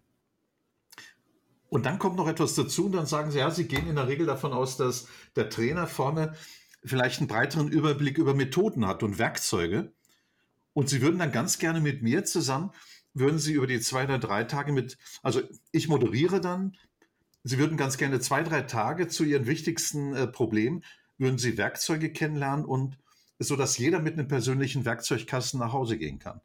Und 1.71 1.87
dann 1.87 1.99
kommt 1.99 2.17
noch 2.17 2.29
etwas 2.29 2.55
dazu 2.55 2.85
und 2.85 2.93
dann 2.93 3.07
sagen 3.07 3.31
sie, 3.31 3.39
ja, 3.39 3.51
sie 3.51 3.67
gehen 3.67 3.89
in 3.89 3.97
der 3.97 4.07
Regel 4.07 4.27
davon 4.27 4.53
aus, 4.53 4.77
dass 4.77 5.09
der 5.37 5.49
Trainer 5.49 5.87
vorne 5.87 6.35
vielleicht 6.85 7.21
einen 7.21 7.29
breiteren 7.29 7.69
Überblick 7.69 8.19
über 8.19 8.35
Methoden 8.35 8.87
hat 8.87 9.03
und 9.03 9.19
Werkzeuge. 9.19 9.91
Und 10.75 10.91
sie 10.91 11.01
würden 11.01 11.19
dann 11.19 11.33
ganz 11.33 11.59
gerne 11.59 11.81
mit 11.81 12.03
mir 12.03 12.27
zusammen, 12.27 12.73
würden 13.15 13.39
sie 13.39 13.55
über 13.55 13.67
die 13.67 13.81
zwei 13.81 14.05
oder 14.05 14.19
drei 14.19 14.45
Tage 14.45 14.71
mit, 14.71 14.99
also 15.23 15.41
ich 15.73 15.89
moderiere 15.89 16.43
dann, 16.43 16.77
sie 17.45 17.59
würden 17.59 17.77
ganz 17.77 17.99
gerne 17.99 18.21
zwei, 18.21 18.43
drei 18.43 18.63
Tage 18.63 19.09
zu 19.09 19.25
ihren 19.25 19.47
wichtigsten 19.47 20.15
äh, 20.15 20.27
Problemen, 20.27 20.83
würden 21.19 21.39
sie 21.39 21.57
Werkzeuge 21.57 22.11
kennenlernen 22.13 22.65
und 22.65 22.99
so 23.39 23.57
dass 23.57 23.79
jeder 23.79 24.01
mit 24.01 24.15
einem 24.15 24.29
persönlichen 24.29 24.85
Werkzeugkasten 24.85 25.61
nach 25.61 25.73
Hause 25.73 25.99
gehen 25.99 26.19
kann. 26.19 26.41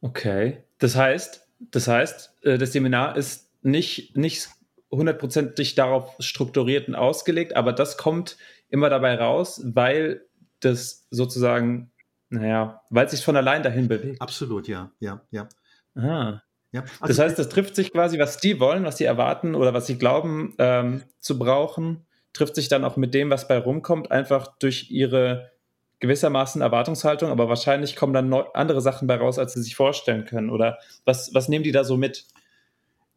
Okay. 0.00 0.64
Das 0.78 0.96
heißt, 0.96 1.46
das 1.60 1.88
heißt, 1.88 2.34
äh, 2.42 2.58
das 2.58 2.72
Seminar 2.72 3.16
ist 3.16 3.50
nicht, 3.62 4.16
nicht 4.16 4.48
hundertprozentig 4.90 5.74
darauf 5.74 6.14
strukturiert 6.18 6.88
und 6.88 6.94
ausgelegt, 6.94 7.54
aber 7.54 7.72
das 7.72 7.96
kommt 7.96 8.38
immer 8.70 8.88
dabei 8.88 9.16
raus, 9.16 9.60
weil 9.64 10.24
das 10.60 11.06
sozusagen, 11.10 11.92
naja, 12.28 12.82
weil 12.90 13.06
es 13.06 13.12
sich 13.12 13.24
von 13.24 13.36
allein 13.36 13.62
dahin 13.62 13.88
bewegt. 13.88 14.20
Absolut, 14.20 14.68
ja, 14.68 14.90
ja, 15.00 15.22
ja. 15.30 15.48
Ah. 15.94 16.42
Ja, 16.72 16.82
also 17.00 17.06
das 17.06 17.18
heißt, 17.18 17.38
das 17.38 17.48
trifft 17.48 17.74
sich 17.74 17.92
quasi, 17.92 18.18
was 18.18 18.38
die 18.38 18.60
wollen, 18.60 18.84
was 18.84 18.98
sie 18.98 19.04
erwarten 19.04 19.56
oder 19.56 19.74
was 19.74 19.86
sie 19.86 19.98
glauben 19.98 20.54
ähm, 20.58 21.02
zu 21.18 21.36
brauchen, 21.38 22.06
trifft 22.32 22.54
sich 22.54 22.68
dann 22.68 22.84
auch 22.84 22.96
mit 22.96 23.12
dem, 23.12 23.30
was 23.30 23.48
bei 23.48 23.58
rumkommt, 23.58 24.12
einfach 24.12 24.56
durch 24.58 24.90
ihre 24.90 25.50
gewissermaßen 25.98 26.62
Erwartungshaltung, 26.62 27.30
aber 27.30 27.48
wahrscheinlich 27.48 27.96
kommen 27.96 28.14
dann 28.14 28.32
andere 28.32 28.80
Sachen 28.80 29.06
bei 29.06 29.16
raus, 29.16 29.38
als 29.38 29.52
sie 29.52 29.62
sich 29.62 29.76
vorstellen 29.76 30.24
können. 30.24 30.48
Oder 30.48 30.78
was, 31.04 31.34
was 31.34 31.48
nehmen 31.48 31.64
die 31.64 31.72
da 31.72 31.84
so 31.84 31.96
mit? 31.96 32.26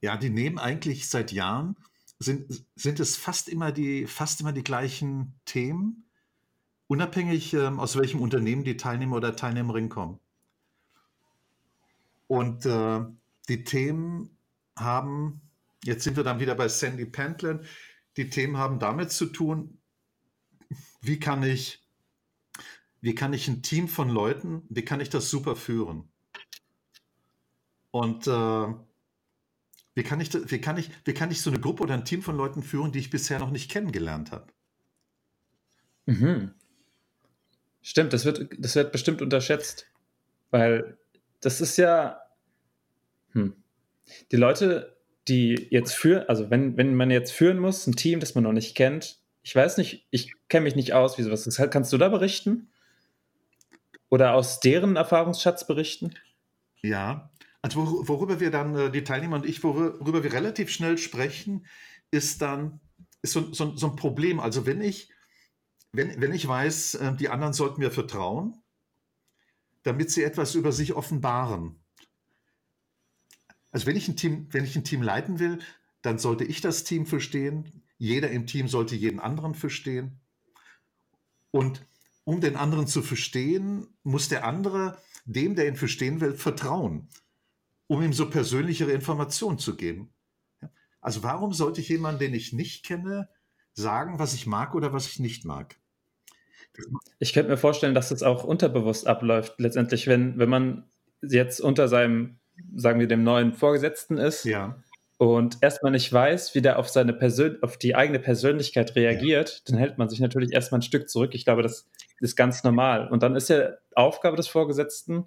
Ja, 0.01 0.17
die 0.17 0.29
nehmen 0.29 0.59
eigentlich 0.59 1.07
seit 1.07 1.31
Jahren, 1.31 1.77
sind, 2.19 2.65
sind 2.75 2.99
es 2.99 3.15
fast 3.15 3.47
immer, 3.47 3.71
die, 3.71 4.05
fast 4.05 4.41
immer 4.41 4.51
die 4.51 4.63
gleichen 4.63 5.39
Themen, 5.45 6.09
unabhängig 6.87 7.53
ähm, 7.53 7.79
aus 7.79 7.97
welchem 7.97 8.21
Unternehmen 8.21 8.63
die 8.63 8.77
Teilnehmer 8.77 9.15
oder 9.15 9.35
Teilnehmerin 9.35 9.89
kommen. 9.89 10.19
Und 12.27 12.65
äh, 12.65 13.01
die 13.49 13.63
Themen 13.63 14.37
haben, 14.77 15.41
jetzt 15.83 16.03
sind 16.03 16.17
wir 16.17 16.23
dann 16.23 16.39
wieder 16.39 16.55
bei 16.55 16.67
Sandy 16.67 17.05
Pentland, 17.05 17.65
die 18.17 18.29
Themen 18.29 18.57
haben 18.57 18.79
damit 18.79 19.11
zu 19.11 19.25
tun, 19.25 19.79
wie 21.01 21.19
kann 21.19 21.43
ich, 21.43 21.83
wie 23.01 23.15
kann 23.15 23.33
ich 23.33 23.47
ein 23.47 23.61
Team 23.61 23.87
von 23.87 24.09
Leuten, 24.09 24.63
wie 24.69 24.85
kann 24.85 25.01
ich 25.01 25.09
das 25.09 25.29
super 25.29 25.55
führen? 25.55 26.09
Und 27.91 28.27
äh, 28.27 28.73
wie 29.95 30.03
kann, 30.03 30.19
ich, 30.19 30.33
wie, 30.51 30.59
kann 30.59 30.77
ich, 30.77 30.89
wie 31.05 31.13
kann 31.13 31.29
ich 31.29 31.41
so 31.41 31.49
eine 31.49 31.59
Gruppe 31.59 31.83
oder 31.83 31.93
ein 31.93 32.05
Team 32.05 32.21
von 32.21 32.35
Leuten 32.35 32.63
führen, 32.63 32.91
die 32.91 32.99
ich 32.99 33.09
bisher 33.09 33.39
noch 33.39 33.51
nicht 33.51 33.69
kennengelernt 33.69 34.31
habe? 34.31 34.47
Mhm. 36.05 36.53
Stimmt, 37.81 38.13
das 38.13 38.25
wird, 38.25 38.49
das 38.57 38.75
wird 38.75 38.91
bestimmt 38.91 39.21
unterschätzt, 39.21 39.87
weil 40.49 40.97
das 41.45 41.61
ist 41.61 41.77
ja, 41.77 42.21
hm. 43.31 43.55
die 44.31 44.37
Leute 44.37 44.93
die 45.27 45.67
jetzt 45.71 45.93
führen, 45.93 46.27
also 46.27 46.49
wenn, 46.49 46.77
wenn 46.77 46.95
man 46.95 47.09
jetzt 47.09 47.31
führen 47.31 47.59
muss, 47.59 47.87
ein 47.87 47.95
Team, 47.95 48.19
das 48.19 48.35
man 48.35 48.43
noch 48.43 48.51
nicht 48.51 48.75
kennt, 48.75 49.19
ich 49.41 49.55
weiß 49.55 49.77
nicht, 49.77 50.07
ich 50.09 50.33
kenne 50.47 50.65
mich 50.65 50.75
nicht 50.75 50.93
aus, 50.93 51.17
wie 51.17 51.23
sowas 51.23 51.45
ist. 51.47 51.61
Kannst 51.69 51.91
du 51.91 51.97
da 51.97 52.09
berichten? 52.09 52.69
Oder 54.09 54.35
aus 54.35 54.59
deren 54.59 54.95
Erfahrungsschatz 54.95 55.67
berichten? 55.67 56.13
Ja, 56.81 57.31
also 57.61 58.07
worüber 58.07 58.39
wir 58.39 58.51
dann, 58.51 58.75
äh, 58.75 58.91
die 58.91 59.03
Teilnehmer 59.03 59.37
und 59.37 59.45
ich, 59.45 59.63
worüber 59.63 60.23
wir 60.23 60.33
relativ 60.33 60.69
schnell 60.69 60.97
sprechen, 60.97 61.65
ist 62.11 62.41
dann 62.41 62.79
ist 63.21 63.33
so, 63.33 63.53
so, 63.53 63.75
so 63.75 63.87
ein 63.87 63.95
Problem. 63.95 64.39
Also 64.39 64.65
wenn 64.65 64.81
ich, 64.81 65.09
wenn, 65.91 66.21
wenn 66.21 66.33
ich 66.33 66.47
weiß, 66.47 66.95
äh, 66.95 67.15
die 67.15 67.29
anderen 67.29 67.53
sollten 67.53 67.81
mir 67.81 67.91
vertrauen, 67.91 68.61
damit 69.83 70.11
sie 70.11 70.23
etwas 70.23 70.55
über 70.55 70.71
sich 70.71 70.93
offenbaren, 70.93 71.83
also 73.73 73.87
wenn 73.87 73.97
ich 73.97 74.07
ein 74.07 74.15
Team, 74.15 74.47
wenn 74.51 74.63
ich 74.63 74.75
ein 74.75 74.83
Team 74.83 75.01
leiten 75.01 75.39
will, 75.39 75.59
dann 76.03 76.19
sollte 76.19 76.45
ich 76.45 76.61
das 76.61 76.83
Team 76.83 77.05
verstehen. 77.07 77.83
Jeder 77.97 78.29
im 78.29 78.45
Team 78.45 78.67
sollte 78.67 78.95
jeden 78.95 79.19
anderen 79.19 79.55
verstehen. 79.55 80.21
Und 81.49 81.85
um 82.23 82.39
den 82.39 82.55
anderen 82.55 82.87
zu 82.87 83.01
verstehen, 83.01 83.87
muss 84.03 84.29
der 84.29 84.45
andere 84.45 85.01
dem, 85.25 85.55
der 85.55 85.67
ihn 85.67 85.75
verstehen 85.75 86.21
will, 86.21 86.33
vertrauen, 86.33 87.09
um 87.87 88.01
ihm 88.03 88.13
so 88.13 88.29
persönlichere 88.29 88.91
Informationen 88.91 89.57
zu 89.57 89.75
geben. 89.75 90.13
Also 91.01 91.23
warum 91.23 91.51
sollte 91.51 91.81
ich 91.81 91.89
jemanden, 91.89 92.19
den 92.19 92.33
ich 92.33 92.53
nicht 92.53 92.85
kenne, 92.85 93.27
sagen, 93.73 94.19
was 94.19 94.35
ich 94.35 94.45
mag 94.45 94.75
oder 94.75 94.93
was 94.93 95.07
ich 95.07 95.19
nicht 95.19 95.45
mag? 95.45 95.79
Ich 97.19 97.33
könnte 97.33 97.51
mir 97.51 97.57
vorstellen, 97.57 97.93
dass 97.93 98.09
das 98.09 98.23
auch 98.23 98.43
unterbewusst 98.43 99.07
abläuft, 99.07 99.53
letztendlich, 99.59 100.07
wenn, 100.07 100.37
wenn 100.39 100.49
man 100.49 100.83
jetzt 101.21 101.61
unter 101.61 101.87
seinem 101.87 102.37
sagen 102.75 102.99
wir, 102.99 103.07
dem 103.07 103.23
neuen 103.23 103.53
Vorgesetzten 103.53 104.17
ist 104.17 104.45
ja. 104.45 104.75
und 105.17 105.57
erstmal 105.61 105.91
nicht 105.91 106.11
weiß, 106.11 106.55
wie 106.55 106.61
der 106.61 106.79
auf 106.79 106.89
seine 106.89 107.13
Persön 107.13 107.57
auf 107.61 107.77
die 107.77 107.95
eigene 107.95 108.19
Persönlichkeit 108.19 108.95
reagiert, 108.95 109.49
ja. 109.49 109.61
dann 109.65 109.77
hält 109.77 109.97
man 109.97 110.09
sich 110.09 110.19
natürlich 110.19 110.53
erstmal 110.53 110.79
ein 110.79 110.83
Stück 110.83 111.09
zurück. 111.09 111.31
Ich 111.33 111.45
glaube, 111.45 111.63
das 111.63 111.87
ist 112.19 112.35
ganz 112.35 112.63
normal. 112.63 113.09
Und 113.09 113.23
dann 113.23 113.35
ist 113.35 113.49
ja 113.49 113.71
Aufgabe 113.95 114.37
des 114.37 114.47
Vorgesetzten, 114.47 115.25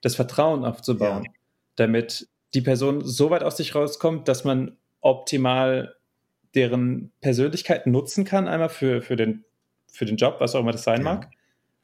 das 0.00 0.14
Vertrauen 0.16 0.64
aufzubauen, 0.64 1.24
ja. 1.24 1.30
damit 1.76 2.28
die 2.52 2.60
Person 2.60 3.04
so 3.04 3.30
weit 3.30 3.42
aus 3.42 3.56
sich 3.56 3.74
rauskommt, 3.74 4.28
dass 4.28 4.44
man 4.44 4.76
optimal 5.00 5.96
deren 6.54 7.10
Persönlichkeit 7.20 7.86
nutzen 7.86 8.24
kann, 8.24 8.46
einmal 8.46 8.68
für, 8.68 9.02
für, 9.02 9.16
den, 9.16 9.44
für 9.94 10.04
den 10.04 10.16
Job, 10.16 10.36
was 10.40 10.54
auch 10.54 10.60
immer 10.60 10.72
das 10.72 10.84
sein 10.84 11.02
mag, 11.02 11.30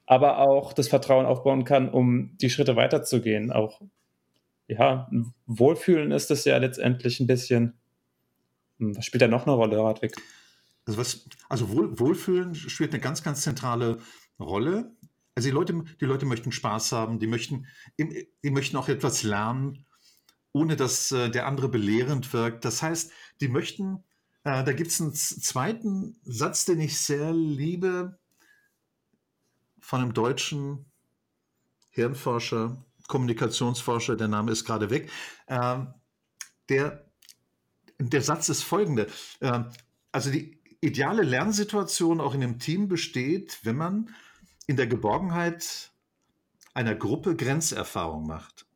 aber 0.07 0.39
auch 0.39 0.73
das 0.73 0.89
Vertrauen 0.89 1.27
aufbauen 1.27 1.65
kann, 1.65 1.89
um 1.89 2.37
die 2.39 2.51
Schritte 2.51 2.77
weiterzugehen, 2.77 3.53
auch 3.53 3.81
ja, 4.71 5.11
Wohlfühlen 5.47 6.13
ist 6.13 6.31
es 6.31 6.45
ja 6.45 6.57
letztendlich 6.59 7.19
ein 7.21 7.27
bisschen. 7.27 7.75
Hm, 8.79 8.97
was 8.97 9.05
spielt 9.05 9.23
da 9.23 9.29
noch 9.29 9.47
eine 9.47 9.57
Rolle, 9.57 9.79
Radwig? 9.79 10.15
Also, 10.87 10.99
was, 10.99 11.29
also 11.49 11.71
Wohl, 11.71 11.99
Wohlfühlen 11.99 12.55
spielt 12.55 12.93
eine 12.93 13.01
ganz, 13.01 13.23
ganz 13.23 13.43
zentrale 13.43 13.99
Rolle. 14.39 14.93
Also 15.35 15.49
die 15.49 15.55
Leute, 15.55 15.85
die 16.01 16.05
Leute 16.05 16.27
möchten 16.27 16.53
Spaß 16.53 16.93
haben, 16.93 17.19
die 17.19 17.27
möchten, 17.27 17.67
die 17.99 18.51
möchten 18.51 18.77
auch 18.77 18.89
etwas 18.89 19.23
lernen, 19.23 19.87
ohne 20.53 20.77
dass 20.77 21.13
äh, 21.13 21.31
der 21.31 21.47
andere 21.47 21.69
belehrend 21.69 22.33
wirkt. 22.33 22.65
Das 22.65 22.83
heißt, 22.83 23.13
die 23.41 23.49
möchten, 23.49 24.05
äh, 24.45 24.65
da 24.65 24.73
gibt 24.73 24.91
es 24.91 25.01
einen 25.01 25.15
zweiten 25.15 26.17
Satz, 26.25 26.65
den 26.65 26.81
ich 26.81 26.99
sehr 26.99 27.33
liebe, 27.33 28.19
von 29.81 30.01
einem 30.01 30.15
deutschen 30.15 30.87
Hirnforscher, 31.91 32.85
Kommunikationsforscher, 33.09 34.17
der 34.17 34.29
Name 34.29 34.53
ist 34.53 34.65
gerade 34.65 34.91
weg, 34.91 35.11
äh, 35.47 35.79
der, 36.69 37.05
der 37.99 38.23
Satz 38.23 38.49
ist 38.49 38.63
folgende. 38.63 39.09
Äh, 39.41 39.65
also 40.13 40.31
die 40.31 40.61
ideale 40.81 41.23
Lernsituation 41.23 42.21
auch 42.21 42.35
in 42.35 42.43
einem 42.43 42.59
Team 42.59 42.89
besteht, 42.89 43.59
wenn 43.65 43.77
man 43.77 44.15
in 44.67 44.77
der 44.77 44.87
Geborgenheit 44.87 45.91
einer 46.73 46.95
Gruppe 46.95 47.37
Grenzerfahrung 47.37 48.27
macht. 48.27 48.67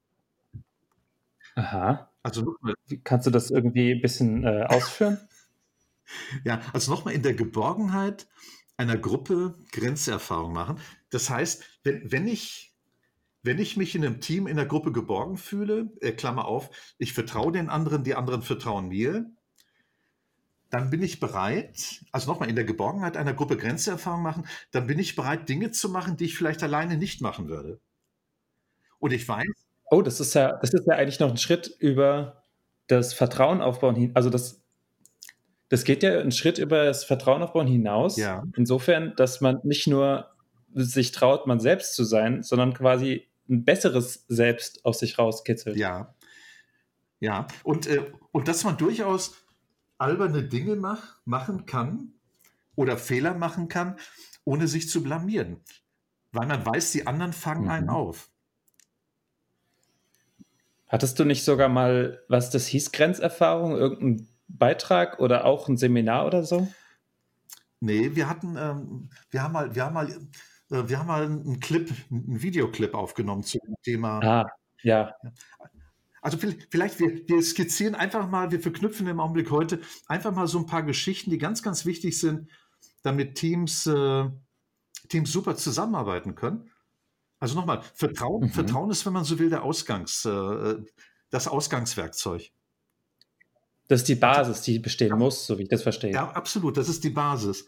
Aha. 1.55 2.11
Also 2.23 2.57
kannst 3.05 3.27
du 3.27 3.31
das 3.31 3.51
irgendwie 3.51 3.93
ein 3.93 4.01
bisschen 4.01 4.45
äh, 4.45 4.65
ausführen? 4.69 5.19
Ja, 6.45 6.61
also 6.73 6.91
nochmal 6.91 7.15
in 7.15 7.23
der 7.23 7.35
Geborgenheit 7.35 8.27
einer 8.77 8.97
Gruppe 8.97 9.59
Grenzerfahrung 9.73 10.53
machen. 10.53 10.81
Das 11.11 11.31
heißt, 11.31 11.63
wenn, 11.83 12.11
wenn 12.11 12.27
ich 12.27 12.75
wenn 13.45 13.59
ich 13.59 13.77
mich 13.77 13.95
in 13.95 14.05
einem 14.05 14.23
Team, 14.23 14.47
in 14.47 14.57
der 14.57 14.65
Gruppe 14.65 14.91
geborgen 14.91 15.37
fühle, 15.37 15.93
äh, 16.01 16.13
Klammer 16.13 16.47
auf, 16.47 16.71
ich 16.97 17.13
vertraue 17.13 17.53
den 17.53 17.69
anderen, 17.69 18.03
die 18.03 18.15
anderen 18.15 18.41
vertrauen 18.41 18.89
mir, 18.89 19.31
dann 20.71 20.91
bin 20.91 21.03
ich 21.03 21.21
bereit, 21.21 22.03
also 22.11 22.33
nochmal 22.33 22.49
in 22.49 22.57
der 22.57 22.65
Geborgenheit 22.65 23.19
einer 23.19 23.35
Gruppe 23.35 23.59
Grenzerfahrung 23.59 24.23
machen, 24.23 24.49
dann 24.73 24.87
bin 24.87 24.99
ich 24.99 25.15
bereit, 25.15 25.49
Dinge 25.49 25.71
zu 25.71 25.91
machen, 25.91 26.17
die 26.17 26.25
ich 26.25 26.37
vielleicht 26.37 26.63
alleine 26.63 26.97
nicht 26.97 27.21
machen 27.21 27.49
würde. 27.49 27.81
Und 28.99 29.13
ich 29.13 29.29
weiß. 29.29 29.47
Oh, 29.91 30.01
das 30.01 30.19
ist 30.19 30.35
ja, 30.35 30.57
das 30.57 30.73
ist 30.73 30.87
ja 30.87 30.95
eigentlich 30.95 31.21
noch 31.21 31.31
ein 31.31 31.37
Schritt 31.37 31.69
über 31.79 32.43
das 32.87 33.13
Vertrauen 33.13 33.61
aufbauen 33.61 33.95
hin. 33.95 34.11
Also 34.15 34.31
das, 34.31 34.64
das 35.69 35.85
geht 35.85 36.03
ja 36.03 36.19
einen 36.19 36.33
Schritt 36.33 36.59
über 36.59 36.85
das 36.85 37.05
Vertrauen 37.05 37.43
aufbauen 37.43 37.67
hinaus. 37.67 38.17
Ja. 38.17 38.45
Insofern, 38.57 39.15
dass 39.17 39.41
man 39.41 39.61
nicht 39.63 39.87
nur 39.87 40.31
sich 40.75 41.13
traut, 41.13 41.47
man 41.47 41.61
selbst 41.61 41.95
zu 41.95 42.05
sein, 42.05 42.43
sondern 42.43 42.75
quasi 42.75 43.29
ein 43.49 43.65
besseres 43.65 44.25
Selbst 44.29 44.85
aus 44.85 44.99
sich 44.99 45.19
rauskitzelt. 45.19 45.77
Ja. 45.77 46.15
Ja. 47.21 47.47
Und, 47.63 47.87
äh, 47.87 48.05
und 48.33 48.49
dass 48.49 48.65
man 48.65 48.77
durchaus 48.77 49.35
alberne 49.99 50.43
Dinge 50.43 50.77
mach, 50.77 51.19
machen 51.25 51.67
kann 51.67 52.13
oder 52.75 52.99
Fehler 52.99 53.35
machen 53.35 53.69
kann, 53.69 53.97
ohne 54.45 54.69
sich 54.69 54.89
zu 54.89 55.03
blamieren. 55.03 55.61
Weil 56.33 56.47
man 56.47 56.67
weiß, 56.67 56.93
die 56.93 57.07
anderen 57.07 57.33
fangen 57.33 57.65
mhm. 57.65 57.71
einen 57.71 57.89
auf. 57.89 58.31
Hattest 60.89 61.19
du 61.19 61.25
nicht 61.25 61.45
sogar 61.45 61.69
mal, 61.69 62.23
was 62.29 62.51
das 62.51 62.67
hieß, 62.67 62.93
Grenzerfahrung, 62.93 63.77
irgendeinen 63.77 64.29
Beitrag 64.49 65.19
oder 65.21 65.45
auch 65.45 65.69
ein 65.69 65.77
Seminar 65.77 66.27
oder 66.27 66.45
so? 66.45 66.69
Nee, 67.81 68.15
wir 68.15 68.29
hatten, 68.29 68.57
ähm, 68.57 69.11
wir 69.31 69.43
haben 69.43 69.53
mal, 69.53 69.75
wir 69.75 69.85
haben 69.85 69.95
mal, 69.95 70.09
äh, 70.09 70.89
wir 70.89 70.99
haben 70.99 71.07
mal 71.07 71.25
einen 71.25 71.61
Clip, 71.61 71.93
einen 72.11 72.41
Videoclip 72.43 72.95
aufgenommen 72.95 73.43
zu 73.43 73.59
dem 73.59 73.75
Thema. 73.83 74.21
Ah, 74.21 74.47
ja. 74.83 75.15
Also 76.23 76.39
vielleicht, 76.39 77.01
wir, 77.01 77.29
wir 77.29 77.43
skizzieren 77.43 77.95
einfach 77.95 78.29
mal, 78.31 78.51
wir 78.51 78.61
verknüpfen 78.61 79.07
im 79.07 79.21
Augenblick 79.21 79.51
heute 79.51 79.81
einfach 80.07 80.33
mal 80.33 80.47
so 80.47 80.59
ein 80.59 80.67
paar 80.67 80.83
Geschichten, 80.83 81.31
die 81.31 81.37
ganz, 81.37 81.63
ganz 81.63 81.85
wichtig 81.85 82.19
sind, 82.19 82.49
damit 83.03 83.35
Teams, 83.35 83.87
äh, 83.87 84.31
Teams 85.11 85.31
super 85.31 85.55
zusammenarbeiten 85.57 86.35
können. 86.35 86.71
Also 87.39 87.57
nochmal, 87.57 87.83
Vertrauen, 87.93 88.45
mhm. 88.45 88.51
Vertrauen 88.51 88.91
ist, 88.91 89.05
wenn 89.05 89.13
man 89.13 89.25
so 89.25 89.39
will, 89.39 89.51
der 89.51 89.65
Ausgangs, 89.65 90.25
äh, 90.25 90.77
das 91.29 91.47
Ausgangswerkzeug. 91.47 92.51
Das 93.89 94.01
ist 94.01 94.09
die 94.09 94.15
Basis, 94.15 94.63
die 94.63 94.79
bestehen 94.79 95.09
ja. 95.09 95.17
muss, 95.17 95.47
so 95.47 95.59
wie 95.59 95.65
ich 95.65 95.69
das 95.69 95.83
verstehe. 95.83 96.13
Ja, 96.13 96.31
absolut, 96.31 96.77
das 96.77 96.89
ist 96.89 97.05
die 97.05 97.11
Basis. 97.11 97.67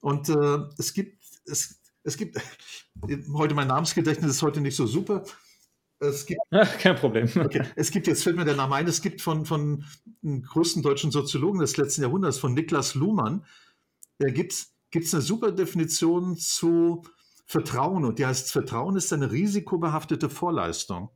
Und 0.00 0.28
äh, 0.28 0.58
es 0.78 0.92
gibt, 0.94 1.22
es, 1.46 1.80
es 2.04 2.16
gibt, 2.16 2.40
heute 3.34 3.54
mein 3.54 3.68
Namensgedächtnis 3.68 4.30
ist 4.30 4.42
heute 4.42 4.60
nicht 4.60 4.76
so 4.76 4.86
super, 4.86 5.24
es 6.00 6.24
gibt, 6.24 6.40
Ach, 6.50 6.78
kein 6.78 6.96
Problem. 6.96 7.28
Okay, 7.36 7.62
es 7.76 7.90
gibt, 7.90 8.06
jetzt 8.06 8.22
fällt 8.22 8.36
mir 8.36 8.44
der 8.44 8.56
Name 8.56 8.76
ein, 8.76 8.86
es 8.86 9.02
gibt 9.02 9.20
von, 9.20 9.44
von 9.44 9.84
einem 10.22 10.42
größten 10.42 10.82
deutschen 10.82 11.10
Soziologen 11.10 11.60
des 11.60 11.76
letzten 11.76 12.02
Jahrhunderts, 12.02 12.38
von 12.38 12.54
Niklas 12.54 12.94
Luhmann, 12.94 13.44
da 14.18 14.30
gibt 14.30 14.52
es 14.52 15.14
eine 15.14 15.22
super 15.22 15.52
Definition 15.52 16.36
zu 16.36 17.02
Vertrauen 17.46 18.04
und 18.04 18.18
die 18.18 18.26
heißt, 18.26 18.52
Vertrauen 18.52 18.96
ist 18.96 19.12
eine 19.12 19.32
risikobehaftete 19.32 20.28
Vorleistung. 20.30 21.10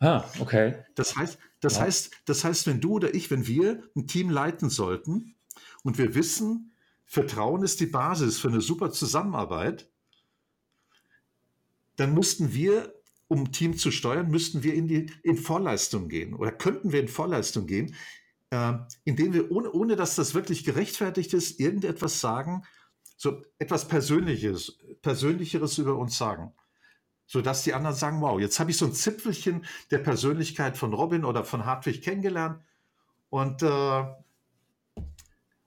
Ah, 0.00 0.24
okay. 0.38 0.84
Das 0.94 1.16
heißt, 1.16 1.38
das, 1.60 1.76
ja. 1.76 1.82
heißt, 1.82 2.10
das 2.24 2.44
heißt, 2.44 2.66
wenn 2.66 2.80
du 2.80 2.92
oder 2.92 3.14
ich, 3.14 3.30
wenn 3.30 3.46
wir 3.46 3.82
ein 3.96 4.06
Team 4.06 4.30
leiten 4.30 4.70
sollten 4.70 5.34
und 5.82 5.98
wir 5.98 6.14
wissen, 6.14 6.72
Vertrauen 7.04 7.62
ist 7.62 7.80
die 7.80 7.86
Basis 7.86 8.38
für 8.38 8.48
eine 8.48 8.60
super 8.60 8.92
Zusammenarbeit, 8.92 9.90
dann 11.96 12.14
müssten 12.14 12.52
wir, 12.52 12.94
um 13.26 13.40
ein 13.40 13.52
Team 13.52 13.76
zu 13.76 13.90
steuern, 13.90 14.30
müssten 14.30 14.62
wir 14.62 14.74
in, 14.74 14.86
die, 14.86 15.10
in 15.22 15.36
Vorleistung 15.36 16.08
gehen 16.08 16.34
oder 16.34 16.52
könnten 16.52 16.92
wir 16.92 17.00
in 17.00 17.08
Vorleistung 17.08 17.66
gehen, 17.66 17.94
äh, 18.50 18.74
indem 19.04 19.32
wir, 19.32 19.50
ohne, 19.50 19.72
ohne 19.72 19.96
dass 19.96 20.14
das 20.14 20.34
wirklich 20.34 20.64
gerechtfertigt 20.64 21.34
ist, 21.34 21.58
irgendetwas 21.58 22.20
sagen, 22.20 22.62
so 23.16 23.42
etwas 23.58 23.88
Persönliches, 23.88 24.78
Persönlicheres 25.02 25.76
über 25.78 25.96
uns 25.96 26.16
sagen. 26.16 26.52
Sodass 27.30 27.62
die 27.62 27.74
anderen 27.74 27.94
sagen, 27.94 28.20
wow, 28.20 28.40
jetzt 28.40 28.58
habe 28.58 28.72
ich 28.72 28.76
so 28.78 28.86
ein 28.86 28.92
Zipfelchen 28.92 29.64
der 29.92 29.98
Persönlichkeit 29.98 30.76
von 30.76 30.92
Robin 30.92 31.24
oder 31.24 31.44
von 31.44 31.64
Hartwig 31.64 32.02
kennengelernt 32.02 32.60
und 33.30 33.62
äh, 33.62 34.04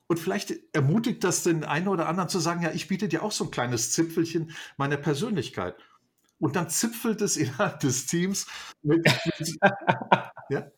und 0.07 0.19
vielleicht 0.19 0.53
ermutigt 0.73 1.23
das 1.23 1.43
den 1.43 1.63
einen 1.63 1.87
oder 1.87 2.09
anderen 2.09 2.27
zu 2.27 2.39
sagen, 2.39 2.63
ja, 2.63 2.71
ich 2.71 2.89
biete 2.89 3.07
dir 3.07 3.23
auch 3.23 3.31
so 3.31 3.45
ein 3.45 3.51
kleines 3.51 3.93
Zipfelchen 3.93 4.51
meiner 4.75 4.97
Persönlichkeit 4.97 5.75
und 6.41 6.57
dann 6.57 6.69
zipfelt 6.69 7.21
es 7.21 7.37
innerhalb 7.37 7.79
des 7.79 8.07
Teams 8.07 8.47
mit, 8.81 9.05
mit 9.39 9.57
ja? 10.49 10.71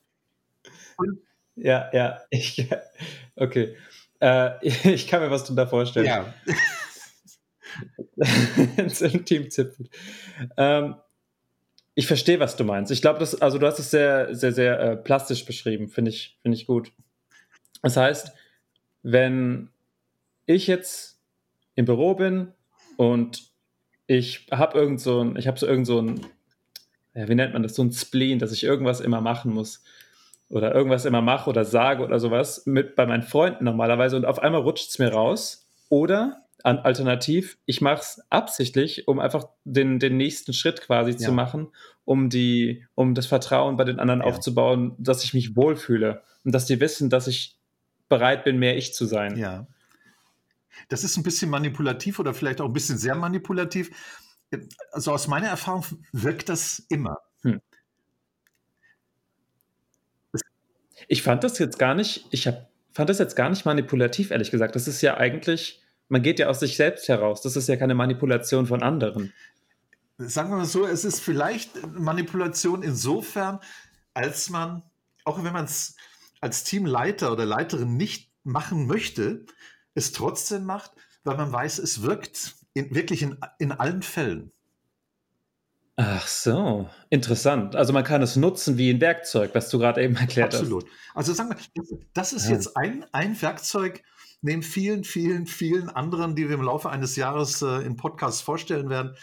ja, 1.56 1.90
ja, 1.92 2.20
ich, 2.30 2.70
okay. 3.36 3.76
Äh, 4.22 4.68
ich 4.68 5.08
kann 5.08 5.22
mir 5.22 5.32
was 5.32 5.46
drunter 5.46 5.68
vorstellen. 5.68 6.06
Ja. 6.06 6.34
Im 8.16 9.26
Team 9.26 9.50
zipfelt. 9.50 9.90
Ähm, 10.58 10.96
ich 11.96 12.08
verstehe, 12.08 12.40
was 12.40 12.56
du 12.56 12.64
meinst. 12.64 12.92
Ich 12.92 13.02
glaube, 13.02 13.20
das, 13.20 13.40
also 13.42 13.58
du 13.58 13.68
hast 13.68 13.80
es 13.80 13.92
sehr, 13.92 14.34
sehr, 14.36 14.52
sehr 14.52 14.80
äh, 14.80 14.98
plastisch 14.98 15.46
beschrieben, 15.46 15.90
finde 15.90 16.10
ich, 16.10 16.38
finde 16.42 16.58
ich 16.58 16.66
gut. 16.66 16.92
Das 17.82 17.98
heißt, 17.98 18.32
wenn 19.04 19.70
ich 20.46 20.68
jetzt 20.68 21.20
im 21.76 21.86
Büro 21.86 22.16
bin 22.16 22.52
und 22.98 23.52
ich 24.08 24.48
habe 24.52 24.78
irgend 24.78 25.02
so 25.02 25.24
ein, 25.24 25.36
ich 25.38 25.48
habe 25.48 25.60
so 25.60 25.68
irgend 25.68 25.88
so 25.88 26.02
ein, 26.02 26.22
ja, 27.14 27.28
wie 27.28 27.36
nennt 27.36 27.54
man 27.54 27.64
das, 27.64 27.76
so 27.76 27.84
ein 27.84 27.92
Spleen, 27.92 28.40
dass 28.40 28.52
ich 28.52 28.64
irgendwas 28.64 29.00
immer 29.00 29.22
machen 29.22 29.54
muss 29.54 29.84
oder 30.50 30.74
irgendwas 30.74 31.06
immer 31.06 31.22
mache 31.22 31.50
oder 31.50 31.66
sage 31.66 32.04
oder 32.04 32.20
sowas 32.20 32.66
mit 32.66 32.96
bei 32.96 33.06
meinen 33.06 33.24
Freunden 33.24 33.66
normalerweise 33.66 34.16
und 34.16 34.26
auf 34.26 34.40
einmal 34.40 34.62
rutscht 34.62 34.90
es 34.90 35.00
mir 35.00 35.12
raus 35.12 35.68
oder 35.90 36.43
an, 36.64 36.80
alternativ, 36.80 37.58
ich 37.66 37.82
mache 37.82 38.02
es 38.02 38.22
absichtlich, 38.30 39.08
um 39.08 39.20
einfach 39.20 39.50
den, 39.66 40.00
den 40.00 40.18
nächsten 40.18 40.54
Schritt 40.54 40.82
quasi 40.82 41.12
ja. 41.12 41.18
zu 41.18 41.32
machen, 41.34 41.68
um 42.06 42.30
die, 42.30 42.86
um 42.96 43.14
das 43.14 43.26
Vertrauen 43.26 43.76
bei 43.76 43.84
den 43.84 44.00
anderen 44.00 44.22
ja. 44.22 44.28
aufzubauen, 44.28 44.96
dass 44.98 45.24
ich 45.24 45.34
mich 45.34 45.56
wohlfühle 45.56 46.24
und 46.44 46.54
dass 46.54 46.66
die 46.66 46.80
wissen, 46.80 47.10
dass 47.10 47.28
ich 47.28 47.60
bereit 48.08 48.46
bin, 48.46 48.58
mehr 48.58 48.78
ich 48.78 48.94
zu 48.94 49.06
sein. 49.06 49.38
Ja. 49.38 49.68
Das 50.88 51.04
ist 51.04 51.18
ein 51.18 51.24
bisschen 51.24 51.50
manipulativ 51.50 52.20
oder 52.20 52.34
vielleicht 52.34 52.62
auch 52.62 52.66
ein 52.66 52.74
bisschen 52.74 52.98
sehr 52.98 53.16
manipulativ. 53.16 53.92
Also 54.92 55.12
aus 55.12 55.28
meiner 55.28 55.48
Erfahrung 55.48 55.86
wirkt 56.14 56.48
das 56.48 56.80
immer. 56.90 57.18
Hm. 57.42 57.62
Ich 61.08 61.24
fand 61.24 61.44
das 61.44 61.60
jetzt 61.60 61.78
gar 61.78 61.94
nicht, 61.94 62.26
ich 62.32 62.48
hab, 62.48 62.70
fand 62.94 63.10
das 63.10 63.20
jetzt 63.20 63.36
gar 63.36 63.50
nicht 63.50 63.66
manipulativ, 63.66 64.32
ehrlich 64.32 64.52
gesagt. 64.52 64.76
Das 64.76 64.88
ist 64.88 65.02
ja 65.02 65.18
eigentlich, 65.18 65.83
man 66.14 66.22
geht 66.22 66.38
ja 66.38 66.48
aus 66.48 66.60
sich 66.60 66.78
selbst 66.78 67.10
heraus. 67.10 67.42
Das 67.42 67.56
ist 67.56 67.68
ja 67.68 67.76
keine 67.76 67.96
Manipulation 67.96 68.68
von 68.68 68.84
anderen. 68.84 69.34
Sagen 70.20 70.52
wir 70.52 70.58
mal 70.58 70.66
so, 70.66 70.86
es 70.86 71.06
ist 71.06 71.20
vielleicht 71.20 71.72
Manipulation 71.92 72.84
insofern, 72.84 73.60
als 74.14 74.52
man, 74.52 74.84
auch 75.26 75.44
wenn 75.44 75.54
man 75.54 75.66
es 75.66 75.96
als 76.40 76.64
Teamleiter 76.66 77.32
oder 77.32 77.46
Leiterin 77.46 77.98
nicht 77.98 78.32
machen 78.44 78.86
möchte, 78.86 79.48
es 79.96 80.12
trotzdem 80.12 80.66
macht, 80.66 80.92
weil 81.24 81.36
man 81.36 81.52
weiß, 81.52 81.80
es 81.80 82.04
wirkt 82.04 82.58
in, 82.76 82.94
wirklich 82.94 83.24
in, 83.24 83.40
in 83.58 83.72
allen 83.72 84.04
Fällen. 84.04 84.52
Ach 85.96 86.28
so, 86.28 86.90
interessant. 87.10 87.76
Also 87.76 87.92
man 87.92 88.04
kann 88.04 88.22
es 88.22 88.36
nutzen 88.36 88.78
wie 88.78 88.92
ein 88.92 89.02
Werkzeug, 89.02 89.56
was 89.56 89.70
du 89.70 89.80
gerade 89.80 90.04
eben 90.04 90.16
erklärt 90.16 90.54
Absolut. 90.54 90.84
hast. 90.84 90.92
Absolut. 90.92 91.16
Also 91.16 91.34
sagen 91.34 91.50
wir, 91.50 92.00
das 92.14 92.34
ist 92.34 92.46
ja. 92.46 92.52
jetzt 92.52 92.78
ein, 92.78 93.04
ein 93.12 93.42
Werkzeug 93.42 94.04
neben 94.44 94.62
vielen, 94.62 95.04
vielen, 95.04 95.48
vielen 95.48 95.90
anderen, 95.90 96.36
die 96.36 96.50
wir 96.50 96.56
im 96.56 96.62
Laufe 96.62 96.90
eines 96.90 97.16
Jahres 97.16 97.62
äh, 97.62 97.80
in 97.86 97.96
Podcasts 97.96 98.42
vorstellen 98.42 98.90
werden, 98.90 99.16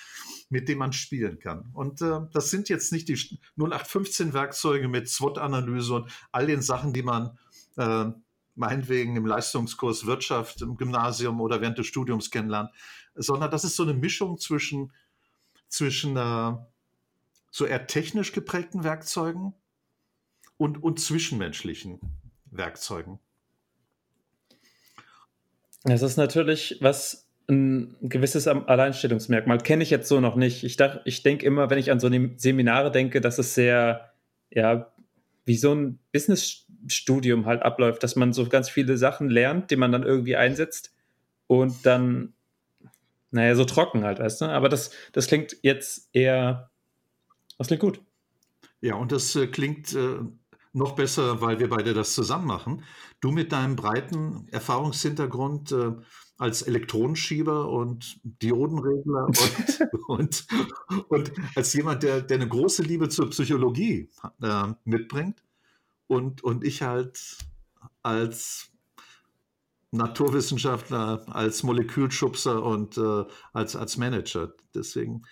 mit 0.49 0.69
dem 0.69 0.79
man 0.79 0.93
spielen 0.93 1.39
kann. 1.39 1.71
Und 1.75 2.01
äh, 2.01 2.21
das 2.33 2.51
sind 2.51 2.69
jetzt 2.71 2.91
nicht 2.91 3.09
die 3.09 3.39
0815 3.57 4.33
Werkzeuge 4.33 4.89
mit 4.89 5.09
SWOT-Analyse 5.09 5.95
und 5.95 6.11
all 6.33 6.47
den 6.47 6.63
Sachen, 6.63 6.95
die 6.95 7.03
man 7.03 7.39
äh, 7.77 8.07
meinetwegen 8.55 9.15
im 9.17 9.27
Leistungskurs 9.27 10.07
Wirtschaft 10.07 10.63
im 10.63 10.77
Gymnasium 10.77 11.41
oder 11.41 11.61
während 11.61 11.79
des 11.79 11.87
Studiums 11.87 12.31
kennenlernen, 12.31 12.73
sondern 13.15 13.51
das 13.51 13.65
ist 13.65 13.77
so 13.77 13.83
eine 13.83 13.95
Mischung 13.95 14.39
zwischen, 14.39 14.91
zwischen 15.69 16.17
äh, 16.17 16.53
so 17.51 17.67
eher 17.67 17.87
technisch 17.87 18.33
geprägten 18.33 18.85
Werkzeugen 18.85 19.53
und, 20.57 20.83
und 20.83 20.99
zwischenmenschlichen 20.99 22.01
Werkzeugen. 22.47 23.21
Das 25.85 26.03
ist 26.03 26.17
natürlich 26.17 26.79
was 26.81 27.27
ein 27.49 27.97
gewisses 28.03 28.47
Alleinstellungsmerkmal. 28.47 29.59
Kenne 29.59 29.83
ich 29.83 29.91
jetzt 29.91 30.09
so 30.09 30.21
noch 30.21 30.37
nicht. 30.37 30.63
Ich, 30.63 30.77
ich 31.05 31.23
denke 31.23 31.45
immer, 31.45 31.71
wenn 31.71 31.79
ich 31.79 31.91
an 31.91 31.99
so 31.99 32.09
Seminare 32.37 32.93
denke, 32.93 33.21
dass 33.21 33.39
es 33.39 33.55
sehr 33.55 34.11
ja, 34.51 34.93
wie 35.45 35.57
so 35.57 35.75
ein 35.75 35.99
Business-Studium 36.13 37.47
halt 37.47 37.63
abläuft, 37.63 38.03
dass 38.03 38.17
man 38.17 38.33
so 38.33 38.49
ganz 38.49 38.69
viele 38.69 38.97
Sachen 38.97 39.29
lernt, 39.29 39.71
die 39.71 39.77
man 39.77 39.93
dann 39.93 40.03
irgendwie 40.03 40.37
einsetzt 40.37 40.95
und 41.47 41.87
dann, 41.87 42.35
naja, 43.31 43.55
so 43.55 43.65
trocken 43.65 44.05
halt, 44.05 44.19
weißt 44.19 44.43
du? 44.43 44.45
Aber 44.47 44.69
das, 44.69 44.91
das 45.13 45.27
klingt 45.27 45.57
jetzt 45.63 46.09
eher, 46.13 46.71
das 47.59 47.69
klingt 47.69 47.83
gut. 47.83 48.01
Ja, 48.81 48.95
und 48.95 49.13
das 49.13 49.37
äh, 49.37 49.47
klingt 49.47 49.95
äh, 49.95 50.19
noch 50.73 50.93
besser, 50.93 51.41
weil 51.41 51.59
wir 51.59 51.69
beide 51.69 51.95
das 51.95 52.15
zusammen 52.15 52.47
machen. 52.47 52.85
Du 53.21 53.31
mit 53.31 53.53
deinem 53.53 53.77
breiten 53.77 54.47
Erfahrungshintergrund 54.51 55.73
äh, 55.73 55.93
als 56.39 56.63
Elektronenschieber 56.63 57.69
und 57.69 58.19
Diodenregler 58.25 59.27
und, 60.09 60.47
und, 60.47 60.47
und, 61.09 61.33
als 61.55 61.75
jemand, 61.75 62.03
der, 62.03 62.23
der 62.23 62.37
eine 62.37 62.49
große 62.49 62.83
Liebe 62.83 63.09
zur 63.09 63.29
Psychologie 63.31 64.09
äh, 64.43 64.69
mitbringt 64.85 65.43
und, 66.07 66.43
und 66.43 66.65
ich 66.65 66.83
halt 66.83 67.37
als 68.03 68.71
Naturwissenschaftler, 69.93 71.27
als 71.29 71.63
Molekülschubser 71.63 72.63
und 72.63 72.97
äh, 72.97 73.25
als, 73.53 73.77
als 73.77 73.97
Manager. 73.97 74.55
Deswegen 74.75 75.23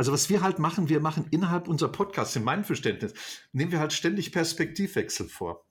also 0.00 0.12
was 0.12 0.30
wir 0.30 0.40
halt 0.40 0.58
machen, 0.58 0.88
wir 0.88 0.98
machen 0.98 1.26
innerhalb 1.30 1.68
unserer 1.68 1.92
Podcasts, 1.92 2.34
in 2.34 2.42
meinem 2.42 2.64
Verständnis, 2.64 3.12
nehmen 3.52 3.70
wir 3.70 3.80
halt 3.80 3.92
ständig 3.92 4.32
Perspektivwechsel 4.32 5.28
vor. 5.28 5.66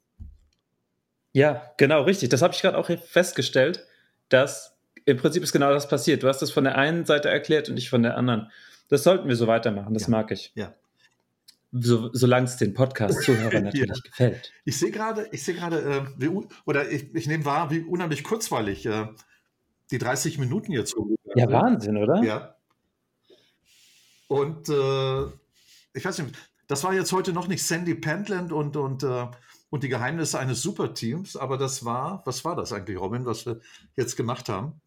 Ja, 1.31 1.73
genau, 1.79 2.03
richtig. 2.03 2.29
Das 2.29 2.43
habe 2.43 2.53
ich 2.53 2.61
gerade 2.61 2.77
auch 2.77 2.91
festgestellt, 3.07 3.87
dass 4.29 4.77
im 5.05 5.17
Prinzip 5.17 5.41
ist 5.41 5.51
genau 5.51 5.71
das 5.71 5.89
passiert. 5.89 6.21
Du 6.21 6.27
hast 6.27 6.43
das 6.43 6.51
von 6.51 6.63
der 6.63 6.77
einen 6.77 7.05
Seite 7.05 7.27
erklärt 7.27 7.69
und 7.69 7.77
ich 7.77 7.89
von 7.89 8.03
der 8.03 8.17
anderen. 8.17 8.51
Das 8.87 9.01
sollten 9.01 9.27
wir 9.27 9.35
so 9.35 9.47
weitermachen, 9.47 9.95
das 9.95 10.03
ja. 10.03 10.09
mag 10.11 10.29
ich. 10.29 10.51
Ja. 10.53 10.75
So, 11.71 12.11
solange 12.13 12.45
es 12.45 12.57
den 12.57 12.75
Podcast-Zuhörern 12.75 13.63
natürlich 13.63 13.89
ja. 13.89 14.03
gefällt. 14.03 14.53
Ich 14.63 14.77
sehe 14.77 14.91
gerade, 14.91 15.27
ich 15.31 15.43
sehe 15.43 15.55
gerade, 15.55 16.05
äh, 16.19 16.29
oder 16.67 16.87
ich, 16.91 17.15
ich 17.15 17.25
nehme 17.25 17.45
wahr, 17.45 17.71
wie 17.71 17.79
unheimlich 17.79 18.23
kurzweilig 18.23 18.85
äh, 18.85 19.07
die 19.89 19.97
30 19.97 20.37
Minuten 20.37 20.71
jetzt 20.71 20.91
so. 20.91 21.15
Ja, 21.33 21.51
Wahnsinn, 21.51 21.97
oder? 21.97 22.21
Ja. 22.21 22.58
Und 24.29 24.69
äh, 24.69 25.23
ich 25.93 26.05
weiß 26.05 26.19
nicht, 26.19 26.37
das 26.67 26.83
war 26.83 26.93
jetzt 26.93 27.11
heute 27.11 27.33
noch 27.33 27.47
nicht 27.47 27.63
Sandy 27.63 27.95
Pentland 27.95 28.53
und, 28.53 28.77
und, 28.77 29.01
äh, 29.01 29.25
und 29.71 29.83
die 29.83 29.89
Geheimnisse 29.89 30.37
eines 30.37 30.61
Superteams, 30.61 31.35
aber 31.35 31.57
das 31.57 31.83
war, 31.83 32.21
was 32.25 32.45
war 32.45 32.55
das 32.55 32.71
eigentlich, 32.71 32.99
Robin, 32.99 33.25
was 33.25 33.47
wir 33.47 33.59
jetzt 33.95 34.15
gemacht 34.15 34.47
haben? 34.47 34.79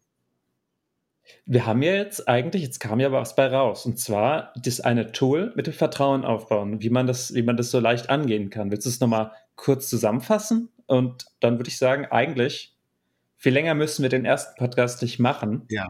Wir 1.45 1.65
haben 1.65 1.81
ja 1.81 1.93
jetzt 1.93 2.29
eigentlich, 2.29 2.63
jetzt 2.63 2.79
kam 2.79 3.01
ja 3.01 3.11
was 3.11 3.35
bei 3.35 3.47
raus, 3.47 3.85
und 3.85 3.99
zwar 3.99 4.53
das 4.55 4.79
eine 4.79 5.11
Tool 5.11 5.51
mit 5.57 5.67
dem 5.67 5.73
Vertrauen 5.73 6.23
aufbauen, 6.23 6.81
wie 6.81 6.89
man 6.89 7.05
das, 7.05 7.33
wie 7.33 7.43
man 7.43 7.57
das 7.57 7.69
so 7.69 7.81
leicht 7.81 8.09
angehen 8.09 8.49
kann. 8.49 8.71
Willst 8.71 8.85
du 8.85 8.89
es 8.89 9.01
nochmal 9.01 9.33
kurz 9.57 9.89
zusammenfassen? 9.89 10.69
Und 10.85 11.25
dann 11.41 11.59
würde 11.59 11.69
ich 11.69 11.77
sagen, 11.77 12.05
eigentlich, 12.05 12.77
viel 13.35 13.53
länger 13.53 13.73
müssen 13.73 14.03
wir 14.03 14.09
den 14.09 14.23
ersten 14.23 14.57
Podcast 14.57 15.01
nicht 15.01 15.19
machen. 15.19 15.65
Ja. 15.69 15.85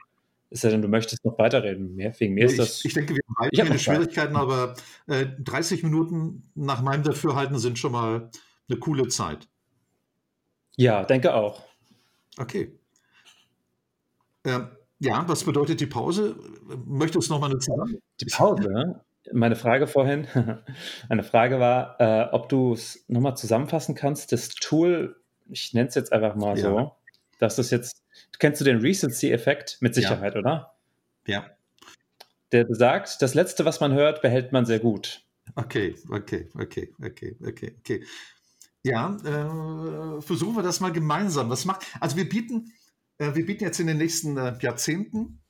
Es 0.53 0.61
sei 0.61 0.69
denn, 0.69 0.83
du 0.83 0.87
möchtest 0.87 1.25
noch 1.25 1.39
weiterreden. 1.39 1.95
Mehr, 1.95 2.13
wegen 2.19 2.35
mir 2.35 2.45
ist 2.45 2.59
das. 2.59 2.79
Ich, 2.79 2.85
ich 2.85 2.93
denke, 2.93 3.15
wir 3.15 3.21
haben 3.39 3.49
keine 3.57 3.79
Schwierigkeiten, 3.79 4.35
aber 4.35 4.75
äh, 5.07 5.25
30 5.39 5.81
Minuten 5.81 6.43
nach 6.53 6.83
meinem 6.83 7.01
Dafürhalten 7.01 7.57
sind 7.57 7.79
schon 7.79 7.91
mal 7.91 8.29
eine 8.69 8.77
coole 8.77 9.07
Zeit. 9.07 9.47
Ja, 10.75 11.05
denke 11.05 11.33
auch. 11.33 11.63
Okay. 12.37 12.71
Ähm, 14.45 14.67
ja, 14.99 15.27
was 15.27 15.43
bedeutet 15.43 15.81
die 15.81 15.87
Pause? 15.87 16.35
Möchtest 16.85 17.29
du 17.29 17.33
noch 17.33 17.41
mal 17.41 17.49
eine 17.49 17.57
Zeit? 17.57 17.99
Die 18.21 18.25
Pause? 18.25 19.01
Meine 19.31 19.55
Frage 19.55 19.87
vorhin, 19.87 20.27
eine 21.09 21.23
Frage 21.23 21.59
war, 21.59 21.99
äh, 21.99 22.29
ob 22.31 22.47
du 22.49 22.73
es 22.73 23.05
nochmal 23.07 23.35
zusammenfassen 23.35 23.95
kannst, 23.95 24.31
das 24.31 24.49
Tool, 24.49 25.15
ich 25.49 25.73
nenne 25.73 25.87
es 25.87 25.95
jetzt 25.95 26.13
einfach 26.13 26.35
mal 26.35 26.59
ja. 26.59 26.63
so, 26.63 26.91
dass 27.39 27.55
das 27.55 27.71
jetzt 27.71 28.02
Kennst 28.39 28.61
du 28.61 28.65
den 28.65 28.79
Recency-Effekt? 28.79 29.77
Mit 29.81 29.95
Sicherheit, 29.95 30.33
ja. 30.33 30.39
oder? 30.39 30.77
Ja. 31.25 31.49
Der 32.51 32.65
besagt, 32.65 33.21
das 33.21 33.33
Letzte, 33.33 33.65
was 33.65 33.79
man 33.79 33.93
hört, 33.93 34.21
behält 34.21 34.51
man 34.51 34.65
sehr 34.65 34.79
gut. 34.79 35.25
Okay, 35.55 35.95
okay, 36.09 36.49
okay, 36.55 36.93
okay, 37.03 37.37
okay, 37.45 37.75
okay. 37.79 38.05
Ja, 38.83 39.15
äh, 39.17 40.21
versuchen 40.21 40.55
wir 40.55 40.63
das 40.63 40.79
mal 40.79 40.91
gemeinsam. 40.91 41.49
Was 41.49 41.65
macht, 41.65 41.85
also 41.99 42.17
wir 42.17 42.27
bieten, 42.27 42.73
äh, 43.17 43.33
wir 43.33 43.45
bieten 43.45 43.63
jetzt 43.63 43.79
in 43.79 43.87
den 43.87 43.97
nächsten 43.97 44.37
äh, 44.37 44.57
Jahrzehnten, 44.59 45.41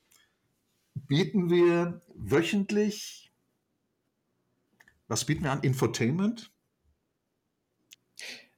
bieten 0.94 1.50
wir 1.50 2.02
wöchentlich, 2.16 3.32
was 5.08 5.26
bieten 5.26 5.44
wir 5.44 5.52
an? 5.52 5.62
Infotainment? 5.62 6.52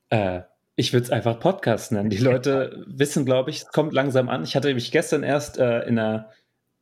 Äh, 0.10 0.42
ich 0.76 0.94
würde 0.94 1.06
es 1.06 1.12
einfach 1.12 1.40
Podcast 1.40 1.92
nennen. 1.92 2.10
Die 2.10 2.18
Leute 2.18 2.84
wissen, 2.88 3.26
glaube 3.26 3.50
ich, 3.50 3.58
es 3.58 3.68
kommt 3.68 3.94
langsam 3.94 4.30
an. 4.30 4.44
Ich 4.44 4.56
hatte 4.56 4.74
mich 4.74 4.92
gestern 4.92 5.24
erst 5.24 5.58
äh, 5.58 5.82
in, 5.88 5.98
einer, 5.98 6.32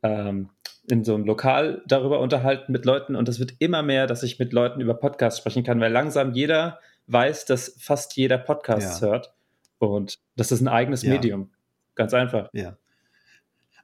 ähm, 0.02 0.50
in 0.90 1.04
so 1.04 1.14
einem 1.14 1.26
Lokal 1.26 1.84
darüber 1.88 2.20
unterhalten 2.20 2.72
mit 2.72 2.86
Leuten 2.86 3.16
und 3.16 3.30
es 3.30 3.40
wird 3.40 3.54
immer 3.60 3.84
mehr, 3.84 4.08
dass 4.08 4.24
ich 4.24 4.40
mit 4.40 4.52
Leuten 4.54 4.82
über 4.82 4.96
Podcasts 4.96 5.40
sprechen 5.40 5.64
kann, 5.64 5.80
weil 5.80 5.92
langsam 5.92 6.34
jeder 6.34 6.80
weiß, 7.08 7.46
dass 7.46 7.76
fast 7.80 8.16
jeder 8.16 8.38
Podcasts 8.38 9.02
ja. 9.02 9.08
hört 9.08 9.34
und 9.78 10.20
das 10.36 10.52
ist 10.52 10.62
ein 10.62 10.68
eigenes 10.68 11.04
ja. 11.04 11.12
Medium. 11.12 11.52
Ganz 11.96 12.14
einfach. 12.14 12.50
Ja. 12.54 12.78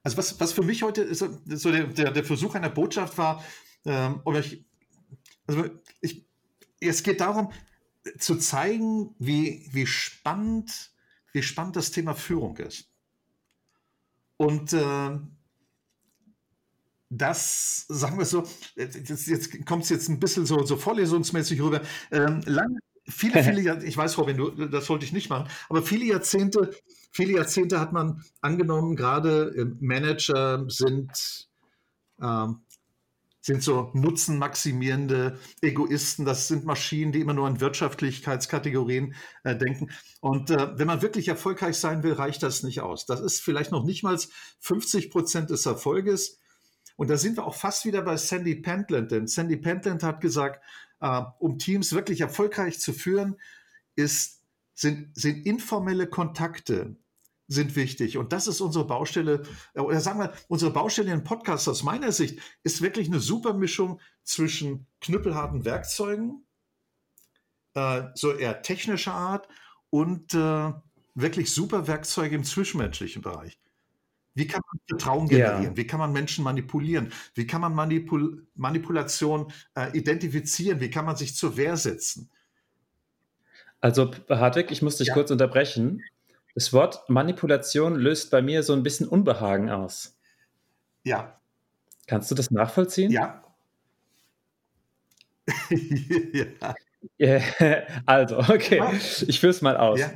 Also 0.02 0.18
was, 0.18 0.40
was 0.40 0.54
für 0.54 0.64
mich 0.64 0.82
heute 0.82 1.14
so, 1.14 1.28
so 1.46 1.72
der, 1.72 1.84
der, 1.84 2.12
der, 2.12 2.24
Versuch 2.24 2.56
einer 2.56 2.70
Botschaft 2.70 3.18
war, 3.18 3.44
ähm, 3.86 4.22
oder 4.24 4.40
ich, 4.40 4.64
also 5.46 5.66
ich, 6.02 6.26
es 6.80 7.04
geht 7.04 7.20
darum, 7.20 7.52
zu 8.18 8.36
zeigen, 8.38 9.16
wie, 9.20 9.68
wie, 9.72 9.86
spannend, 9.86 10.92
wie 11.34 11.44
spannend 11.44 11.76
das 11.76 11.92
Thema 11.92 12.14
Führung 12.14 12.58
ist. 12.58 12.90
Und 14.38 14.74
äh, 14.74 15.20
das, 17.10 17.86
sagen 17.88 18.18
wir 18.18 18.26
so, 18.26 18.44
jetzt, 18.76 19.28
jetzt 19.28 19.66
kommt 19.66 19.84
es 19.84 19.90
jetzt 19.90 20.10
ein 20.10 20.20
bisschen 20.20 20.46
so, 20.46 20.64
so 20.64 20.78
vorlesungsmäßig 20.78 21.62
rüber. 21.62 21.82
Ähm, 22.12 22.42
lang, 22.46 22.78
viele, 23.08 23.44
viele 23.44 23.62
Jahrzehnte, 23.62 23.88
ich 23.88 23.98
weiß, 23.98 24.18
Robin, 24.18 24.38
du, 24.38 24.50
das 24.68 24.90
wollte 24.90 25.06
ich 25.06 25.12
nicht 25.12 25.30
machen, 25.30 25.50
aber 25.70 25.82
viele 25.82 26.06
Jahrzehnte, 26.06 26.72
viele 27.12 27.34
Jahrzehnte 27.34 27.80
hat 27.80 27.92
man 27.92 28.24
angenommen, 28.42 28.96
gerade 28.96 29.54
äh, 29.58 29.66
Manager 29.80 30.66
sind 30.70 31.50
ähm, 32.22 32.62
sind 33.42 33.64
so 33.64 33.92
nutzenmaximierende 33.94 35.40
Egoisten, 35.62 36.26
das 36.26 36.48
sind 36.48 36.66
Maschinen, 36.66 37.12
die 37.12 37.22
immer 37.22 37.34
nur 37.34 37.48
an 37.48 37.62
Wirtschaftlichkeitskategorien 37.62 39.16
äh, 39.44 39.56
denken. 39.56 39.90
Und 40.20 40.50
äh, 40.50 40.78
wenn 40.78 40.88
man 40.88 41.02
wirklich 41.02 41.30
erfolgreich 41.30 41.78
sein 41.78 42.04
will, 42.04 42.14
reicht 42.14 42.44
das 42.44 42.64
nicht 42.64 42.82
aus. 42.82 43.06
Das 43.06 43.22
ist 43.22 43.42
vielleicht 43.42 43.72
noch 43.72 43.86
nicht 43.86 44.04
mal 44.04 44.20
50 44.60 45.10
Prozent 45.10 45.50
des 45.50 45.66
Erfolges. 45.66 46.40
Und 46.98 47.10
da 47.10 47.18
sind 47.18 47.38
wir 47.38 47.46
auch 47.46 47.56
fast 47.56 47.86
wieder 47.86 48.02
bei 48.02 48.18
Sandy 48.18 48.56
Pentland, 48.56 49.12
denn 49.12 49.28
Sandy 49.28 49.56
Pentland 49.56 50.04
hat 50.04 50.20
gesagt, 50.20 50.62
äh, 51.00 51.22
um 51.40 51.58
Teams 51.58 51.94
wirklich 51.94 52.22
erfolgreich 52.22 52.80
zu 52.80 52.92
führen, 52.92 53.38
ist, 53.96 54.42
sind, 54.74 55.16
sind 55.16 55.46
informelle 55.46 56.08
Kontakte, 56.08 56.98
sind 57.50 57.76
wichtig. 57.76 58.18
Und 58.18 58.32
das 58.32 58.48
ist 58.48 58.62
unsere 58.62 58.86
Baustelle, 58.86 59.42
äh, 59.74 59.82
oder 59.82 60.00
sagen 60.00 60.20
wir, 60.20 60.32
unsere 60.48 60.72
Baustelle 60.72 61.12
im 61.12 61.24
Podcast 61.24 61.68
aus 61.68 61.84
meiner 61.84 62.14
Sicht 62.14 62.40
ist 62.64 62.82
wirklich 62.82 63.08
eine 63.08 63.20
super 63.20 63.54
Mischung 63.54 64.00
zwischen 64.24 64.86
knüppelharten 65.02 65.66
Werkzeugen, 65.66 66.46
äh, 67.74 68.04
so 68.14 68.34
eher 68.34 68.62
technischer 68.62 69.14
Art 69.14 69.50
und 69.90 70.34
äh, 70.34 70.72
wirklich 71.16 71.52
super 71.52 71.88
Werkzeuge 71.88 72.36
im 72.36 72.44
zwischenmenschlichen 72.44 73.22
Bereich. 73.22 73.60
Wie 74.36 74.48
kann 74.48 74.62
man 74.72 74.80
Vertrauen 74.88 75.28
generieren? 75.28 75.64
Ja. 75.64 75.78
Wie 75.78 75.88
kann 75.88 76.00
man 76.00 76.14
Menschen 76.14 76.44
manipulieren? 76.44 77.12
Wie 77.34 77.48
kann 77.48 77.62
man 77.62 77.74
Manipul 77.74 78.46
Manipulation 78.56 79.52
äh, 79.76 79.98
identifizieren? 79.98 80.80
Wie 80.80 80.90
kann 80.90 81.04
man 81.04 81.18
sich 81.18 81.36
zur 81.36 81.58
Wehr 81.58 81.76
setzen? 81.76 82.30
Also, 83.82 84.12
Hartwig, 84.30 84.72
ich 84.72 84.82
muss 84.82 84.98
dich 84.98 85.08
ja. 85.08 85.14
kurz 85.14 85.32
unterbrechen. 85.32 86.04
Das 86.60 86.74
Wort 86.74 87.10
Manipulation 87.10 87.96
löst 87.96 88.32
bei 88.32 88.42
mir 88.42 88.64
so 88.64 88.74
ein 88.74 88.84
bisschen 88.84 89.08
Unbehagen 89.08 89.70
aus. 89.70 90.20
Ja. 91.06 91.40
Kannst 92.06 92.30
du 92.32 92.36
das 92.36 92.52
nachvollziehen? 92.52 93.12
Ja. 93.12 93.42
ja. 97.18 97.40
Also, 98.06 98.40
okay, 98.40 98.84
ich 99.26 99.40
führe 99.40 99.52
es 99.52 99.62
mal 99.62 99.78
aus. 99.78 100.02
Ja. 100.02 100.12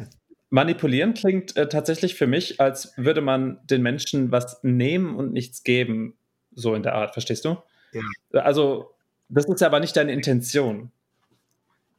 Manipulieren 0.50 1.14
klingt 1.14 1.56
äh, 1.56 1.70
tatsächlich 1.70 2.16
für 2.16 2.28
mich, 2.28 2.60
als 2.60 2.92
würde 2.98 3.22
man 3.22 3.66
den 3.68 3.82
Menschen 3.82 4.34
was 4.34 4.62
nehmen 4.64 5.16
und 5.16 5.32
nichts 5.32 5.64
geben, 5.64 6.18
so 6.52 6.76
in 6.76 6.84
der 6.84 6.96
Art, 6.96 7.14
verstehst 7.14 7.46
du? 7.46 7.56
Ja. 7.94 8.02
Also, 8.42 8.94
das 9.30 9.46
ist 9.46 9.64
aber 9.64 9.80
nicht 9.80 9.96
deine 9.96 10.12
Intention. 10.12 10.92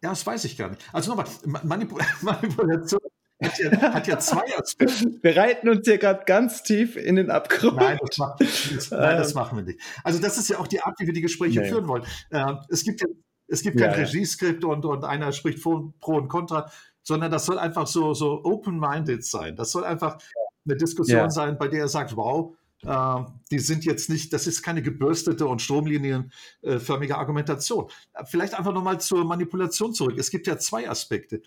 Ja, 0.03 0.11
das 0.11 0.27
weiß 0.27 0.45
ich 0.45 0.59
gar 0.59 0.69
nicht. 0.69 0.83
Also 0.93 1.15
nochmal, 1.15 1.63
Manipul 1.63 2.03
Manipulation 2.21 3.01
hat 3.45 3.59
ja, 3.59 3.93
hat 3.93 4.07
ja 4.07 4.19
zwei 4.19 4.43
Aspekte. 4.59 5.19
Wir 5.23 5.37
reiten 5.37 5.69
uns 5.69 5.87
hier 5.87 5.99
gerade 5.99 6.25
ganz 6.25 6.63
tief 6.63 6.97
in 6.97 7.17
den 7.17 7.31
Abgrund. 7.31 7.77
Nein 7.77 7.99
das, 8.07 8.19
macht, 8.19 8.41
das, 8.41 8.91
nein, 8.91 9.17
das 9.17 9.31
ähm. 9.31 9.35
machen 9.35 9.59
wir 9.59 9.65
nicht. 9.65 9.81
Also 10.03 10.21
das 10.21 10.39
ist 10.39 10.49
ja 10.49 10.59
auch 10.59 10.67
die 10.67 10.81
Art, 10.81 10.99
wie 10.99 11.07
wir 11.07 11.13
die 11.13 11.23
Gespräche 11.23 11.61
nee. 11.61 11.69
führen 11.69 11.87
wollen. 11.89 12.05
Äh, 12.31 12.55
es 12.69 12.85
gibt 12.85 13.01
ja 13.01 13.07
es 13.47 13.63
gibt 13.63 13.79
kein 13.79 13.91
ja, 13.91 13.97
Regieskript 13.97 14.65
und, 14.65 14.85
und 14.85 15.05
einer 15.05 15.33
spricht 15.33 15.63
pro, 15.63 15.93
pro 16.01 16.17
und 16.17 16.29
contra, 16.29 16.71
sondern 17.03 17.31
das 17.31 17.45
soll 17.45 17.59
einfach 17.59 17.87
so, 17.87 18.15
so 18.15 18.43
open-minded 18.43 19.25
sein. 19.25 19.57
Das 19.57 19.71
soll 19.71 19.85
einfach 19.85 20.19
eine 20.65 20.77
Diskussion 20.77 21.19
ja. 21.19 21.31
sein, 21.31 21.59
bei 21.59 21.69
der 21.69 21.81
er 21.81 21.89
sagt, 21.89 22.17
wow, 22.17 22.57
äh, 22.83 23.25
die 23.51 23.59
sind 23.59 23.85
jetzt 23.85 24.09
nicht, 24.09 24.33
das 24.33 24.47
ist 24.47 24.63
keine 24.63 24.83
gebürstete 24.83 25.47
und 25.47 25.61
stromlinienförmige 25.61 27.17
Argumentation. 27.17 27.91
Vielleicht 28.25 28.55
einfach 28.55 28.73
nochmal 28.73 29.01
zur 29.01 29.25
Manipulation 29.25 29.93
zurück. 29.93 30.19
Es 30.19 30.31
gibt 30.31 30.47
ja 30.47 30.59
zwei 30.59 30.89
Aspekte. 30.89 31.43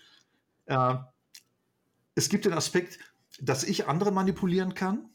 Äh, 0.66 0.94
es 2.18 2.28
gibt 2.28 2.44
den 2.44 2.52
Aspekt, 2.52 2.98
dass 3.40 3.62
ich 3.62 3.86
andere 3.86 4.10
manipulieren 4.10 4.74
kann 4.74 5.08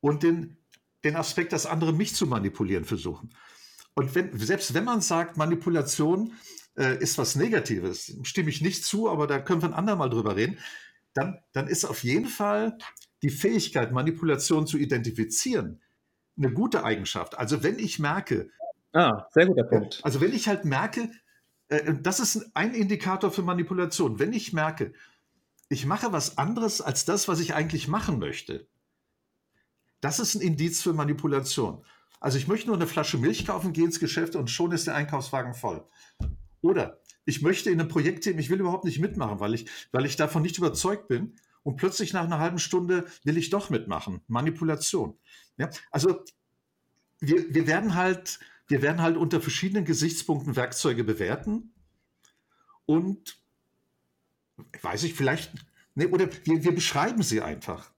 und 0.00 0.22
den, 0.22 0.56
den 1.02 1.16
Aspekt, 1.16 1.52
dass 1.52 1.66
andere 1.66 1.92
mich 1.92 2.14
zu 2.14 2.26
manipulieren 2.26 2.84
versuchen. 2.84 3.34
Und 3.94 4.14
wenn, 4.14 4.38
selbst 4.38 4.72
wenn 4.72 4.84
man 4.84 5.00
sagt, 5.00 5.36
Manipulation 5.36 6.34
äh, 6.76 6.96
ist 6.98 7.18
was 7.18 7.34
Negatives, 7.34 8.16
stimme 8.22 8.50
ich 8.50 8.60
nicht 8.60 8.84
zu, 8.84 9.10
aber 9.10 9.26
da 9.26 9.40
können 9.40 9.62
wir 9.62 9.68
ein 9.68 9.74
andermal 9.74 10.08
drüber 10.08 10.36
reden, 10.36 10.58
dann, 11.12 11.40
dann 11.52 11.66
ist 11.66 11.84
auf 11.84 12.04
jeden 12.04 12.28
Fall 12.28 12.78
die 13.22 13.30
Fähigkeit, 13.30 13.90
Manipulation 13.90 14.66
zu 14.66 14.78
identifizieren, 14.78 15.82
eine 16.36 16.52
gute 16.52 16.84
Eigenschaft. 16.84 17.36
Also 17.36 17.64
wenn 17.64 17.80
ich 17.80 17.98
merke, 17.98 18.50
ah, 18.92 19.26
sehr 19.32 19.46
guter 19.46 19.64
Punkt. 19.64 20.00
Also 20.04 20.20
wenn 20.20 20.32
ich 20.32 20.46
halt 20.46 20.64
merke, 20.64 21.10
äh, 21.68 21.94
das 22.00 22.20
ist 22.20 22.50
ein 22.54 22.74
Indikator 22.74 23.32
für 23.32 23.42
Manipulation. 23.42 24.20
Wenn 24.20 24.32
ich 24.32 24.52
merke, 24.52 24.92
ich 25.68 25.86
mache 25.86 26.12
was 26.12 26.38
anderes 26.38 26.80
als 26.80 27.04
das, 27.04 27.28
was 27.28 27.40
ich 27.40 27.54
eigentlich 27.54 27.88
machen 27.88 28.18
möchte, 28.18 28.68
das 30.00 30.20
ist 30.20 30.34
ein 30.34 30.40
Indiz 30.40 30.82
für 30.82 30.92
Manipulation. 30.92 31.84
Also 32.20 32.38
ich 32.38 32.48
möchte 32.48 32.68
nur 32.68 32.76
eine 32.76 32.86
Flasche 32.86 33.18
Milch 33.18 33.46
kaufen, 33.46 33.72
gehe 33.72 33.84
ins 33.84 34.00
Geschäft 34.00 34.36
und 34.36 34.50
schon 34.50 34.72
ist 34.72 34.86
der 34.86 34.94
Einkaufswagen 34.94 35.54
voll. 35.54 35.86
Oder 36.60 37.00
ich 37.24 37.42
möchte 37.42 37.70
in 37.70 37.80
einem 37.80 37.88
Projekt 37.88 38.20
Projektteam, 38.22 38.38
ich 38.38 38.50
will 38.50 38.60
überhaupt 38.60 38.84
nicht 38.84 39.00
mitmachen, 39.00 39.40
weil 39.40 39.54
ich, 39.54 39.68
weil 39.92 40.06
ich 40.06 40.16
davon 40.16 40.42
nicht 40.42 40.58
überzeugt 40.58 41.08
bin. 41.08 41.34
Und 41.62 41.76
plötzlich 41.76 42.12
nach 42.12 42.24
einer 42.24 42.38
halben 42.38 42.60
Stunde 42.60 43.06
will 43.24 43.36
ich 43.36 43.50
doch 43.50 43.70
mitmachen. 43.70 44.20
Manipulation. 44.28 45.18
Ja, 45.56 45.68
also 45.90 46.22
wir, 47.18 47.52
wir, 47.52 47.66
werden 47.66 47.96
halt, 47.96 48.38
wir 48.68 48.82
werden 48.82 49.02
halt 49.02 49.16
unter 49.16 49.40
verschiedenen 49.40 49.84
Gesichtspunkten 49.84 50.54
Werkzeuge 50.54 51.02
bewerten. 51.02 51.74
Und 52.84 53.40
weiß 54.82 55.04
ich, 55.04 55.14
vielleicht, 55.14 55.52
nee, 55.94 56.06
oder 56.06 56.28
wir, 56.44 56.64
wir 56.64 56.74
beschreiben 56.74 57.22
sie 57.22 57.40
einfach. 57.40 57.90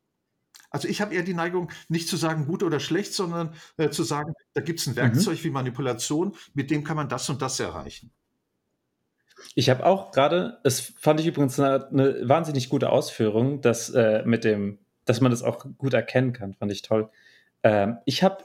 Also 0.70 0.86
ich 0.88 1.00
habe 1.00 1.14
eher 1.14 1.22
die 1.22 1.34
Neigung, 1.34 1.70
nicht 1.88 2.08
zu 2.08 2.16
sagen 2.16 2.46
gut 2.46 2.62
oder 2.62 2.78
schlecht, 2.78 3.14
sondern 3.14 3.54
äh, 3.78 3.88
zu 3.88 4.02
sagen, 4.02 4.34
da 4.52 4.60
gibt 4.60 4.80
es 4.80 4.86
ein 4.86 4.92
mhm. 4.92 4.96
Werkzeug 4.96 5.38
mhm. 5.38 5.44
wie 5.44 5.50
Manipulation, 5.50 6.36
mit 6.54 6.70
dem 6.70 6.84
kann 6.84 6.96
man 6.96 7.08
das 7.08 7.28
und 7.30 7.40
das 7.40 7.58
erreichen. 7.58 8.10
Ich 9.54 9.70
habe 9.70 9.86
auch 9.86 10.10
gerade, 10.10 10.58
es 10.64 10.80
fand 10.80 11.20
ich 11.20 11.26
übrigens 11.26 11.58
eine, 11.58 11.88
eine 11.88 12.28
wahnsinnig 12.28 12.68
gute 12.68 12.90
Ausführung, 12.90 13.60
dass 13.60 13.88
äh, 13.90 14.22
mit 14.24 14.44
dem, 14.44 14.78
dass 15.04 15.20
man 15.20 15.30
das 15.30 15.42
auch 15.42 15.64
gut 15.78 15.94
erkennen 15.94 16.32
kann, 16.32 16.54
fand 16.54 16.72
ich 16.72 16.82
toll. 16.82 17.08
Ähm, 17.62 17.98
ich 18.04 18.22
habe 18.22 18.44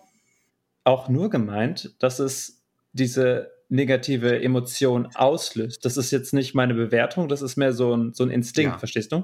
auch 0.84 1.10
nur 1.10 1.30
gemeint, 1.30 1.95
dass 1.99 2.19
es 2.19 2.63
diese 2.93 3.52
negative 3.74 4.42
Emotion 4.42 5.08
auslöst. 5.16 5.84
Das 5.84 5.98
ist 5.98 6.12
jetzt 6.12 6.32
nicht 6.32 6.54
meine 6.54 6.76
Bewertung, 6.76 7.28
das 7.28 7.42
ist 7.42 7.58
mehr 7.58 7.74
so 7.74 7.96
ein, 7.96 8.14
so 8.14 8.24
ein 8.24 8.30
Instinkt, 8.30 8.74
ja. 8.74 8.78
verstehst 8.78 9.12
du? 9.12 9.24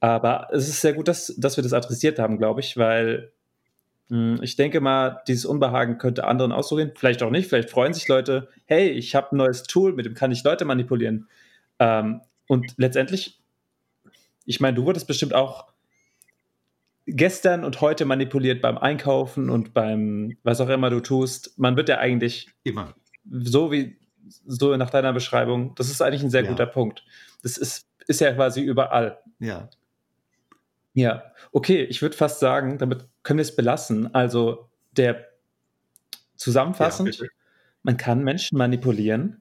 Aber 0.00 0.48
es 0.52 0.68
ist 0.68 0.82
sehr 0.82 0.92
gut, 0.92 1.08
dass, 1.08 1.34
dass 1.38 1.56
wir 1.56 1.62
das 1.62 1.72
adressiert 1.72 2.18
haben, 2.18 2.36
glaube 2.36 2.60
ich, 2.60 2.76
weil 2.76 3.32
hm, 4.10 4.38
ich 4.42 4.56
denke 4.56 4.80
mal, 4.80 5.22
dieses 5.26 5.46
Unbehagen 5.46 5.96
könnte 5.96 6.24
anderen 6.24 6.52
ausprobieren. 6.52 6.92
Vielleicht 6.94 7.22
auch 7.22 7.30
nicht. 7.30 7.48
Vielleicht 7.48 7.70
freuen 7.70 7.94
sich 7.94 8.06
Leute, 8.06 8.48
hey, 8.66 8.90
ich 8.90 9.14
habe 9.14 9.34
ein 9.34 9.38
neues 9.38 9.62
Tool, 9.62 9.94
mit 9.94 10.04
dem 10.04 10.14
kann 10.14 10.30
ich 10.30 10.44
Leute 10.44 10.66
manipulieren. 10.66 11.28
Ähm, 11.78 12.20
und 12.48 12.74
letztendlich, 12.76 13.40
ich 14.44 14.60
meine, 14.60 14.74
du 14.74 14.84
wurdest 14.84 15.06
bestimmt 15.06 15.34
auch 15.34 15.68
gestern 17.06 17.64
und 17.64 17.80
heute 17.80 18.04
manipuliert 18.04 18.60
beim 18.60 18.76
Einkaufen 18.76 19.48
und 19.48 19.72
beim, 19.72 20.36
was 20.42 20.60
auch 20.60 20.68
immer 20.68 20.90
du 20.90 21.00
tust. 21.00 21.58
Man 21.58 21.76
wird 21.76 21.88
ja 21.88 21.98
eigentlich 21.98 22.48
immer 22.62 22.94
so 23.28 23.72
wie 23.72 23.98
so 24.46 24.76
nach 24.76 24.90
deiner 24.90 25.12
Beschreibung. 25.12 25.74
Das 25.74 25.90
ist 25.90 26.00
eigentlich 26.02 26.22
ein 26.22 26.30
sehr 26.30 26.44
ja. 26.44 26.50
guter 26.50 26.66
Punkt. 26.66 27.04
Das 27.42 27.56
ist, 27.56 27.86
ist 28.06 28.20
ja 28.20 28.32
quasi 28.32 28.60
überall. 28.60 29.18
Ja. 29.38 29.68
Ja, 30.92 31.22
okay, 31.52 31.84
ich 31.84 32.02
würde 32.02 32.16
fast 32.16 32.40
sagen, 32.40 32.78
damit 32.78 33.06
können 33.22 33.38
wir 33.38 33.42
es 33.42 33.54
belassen. 33.54 34.12
Also 34.14 34.68
der 34.92 35.28
zusammenfassend, 36.36 37.18
ja, 37.18 37.26
man 37.82 37.96
kann 37.96 38.24
Menschen 38.24 38.58
manipulieren, 38.58 39.40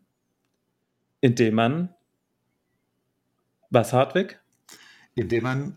indem 1.21 1.55
man 1.55 1.95
was, 3.69 3.93
Hartwig? 3.93 4.39
Indem 5.15 5.43
man 5.43 5.75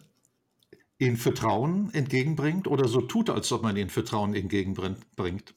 ihnen 0.98 1.16
Vertrauen 1.16 1.92
entgegenbringt 1.92 2.68
oder 2.68 2.88
so 2.88 3.00
tut, 3.02 3.28
als 3.28 3.50
ob 3.52 3.62
man 3.62 3.76
ihnen 3.76 3.90
Vertrauen 3.90 4.34
entgegenbringt. 4.34 5.54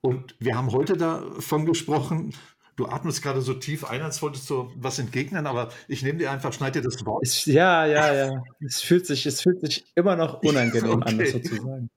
Und 0.00 0.36
wir 0.38 0.56
haben 0.56 0.72
heute 0.72 0.96
davon 0.96 1.66
gesprochen, 1.66 2.32
Du 2.78 2.86
atmest 2.86 3.22
gerade 3.22 3.42
so 3.42 3.54
tief 3.54 3.84
ein, 3.84 4.02
als 4.02 4.22
wolltest 4.22 4.48
du 4.48 4.70
was 4.76 5.00
entgegnen, 5.00 5.48
aber 5.48 5.70
ich 5.88 6.04
nehme 6.04 6.20
dir 6.20 6.30
einfach, 6.30 6.52
schneide 6.52 6.80
dir 6.80 6.88
das 6.88 7.04
Wort. 7.04 7.24
Es, 7.26 7.44
ja, 7.44 7.84
ja, 7.84 8.14
ja. 8.14 8.44
Es 8.64 8.80
fühlt 8.80 9.04
sich, 9.04 9.26
es 9.26 9.40
fühlt 9.40 9.60
sich 9.60 9.84
immer 9.96 10.14
noch 10.14 10.42
unangenehm 10.44 11.02
okay. 11.02 11.10
an, 11.10 11.18
das 11.18 11.32
sozusagen. 11.32 11.90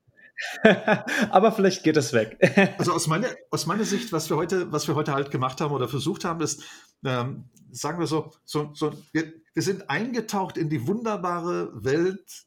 aber 1.29 1.51
vielleicht 1.51 1.83
geht 1.83 1.97
es 1.97 2.13
weg. 2.13 2.37
also 2.79 2.93
aus 2.93 3.05
meiner, 3.05 3.27
aus 3.51 3.67
meiner 3.67 3.85
Sicht, 3.85 4.11
was 4.11 4.31
wir 4.31 4.37
heute, 4.37 4.71
was 4.71 4.87
wir 4.87 4.95
heute 4.95 5.13
halt 5.13 5.29
gemacht 5.29 5.61
haben 5.61 5.71
oder 5.71 5.87
versucht 5.87 6.25
haben, 6.25 6.41
ist, 6.41 6.63
ähm, 7.05 7.45
sagen 7.71 7.99
wir 7.99 8.07
so, 8.07 8.31
so, 8.43 8.71
so 8.73 8.91
wir, 9.11 9.33
wir, 9.53 9.61
sind 9.61 9.87
eingetaucht 9.87 10.57
in 10.57 10.69
die 10.69 10.87
wunderbare 10.87 11.71
Welt 11.83 12.45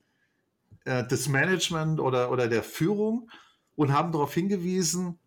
äh, 0.87 1.07
des 1.07 1.29
Management 1.29 2.01
oder, 2.01 2.33
oder 2.33 2.49
der 2.49 2.65
Führung 2.65 3.31
und 3.77 3.93
haben 3.93 4.11
darauf 4.11 4.35
hingewiesen, 4.35 5.21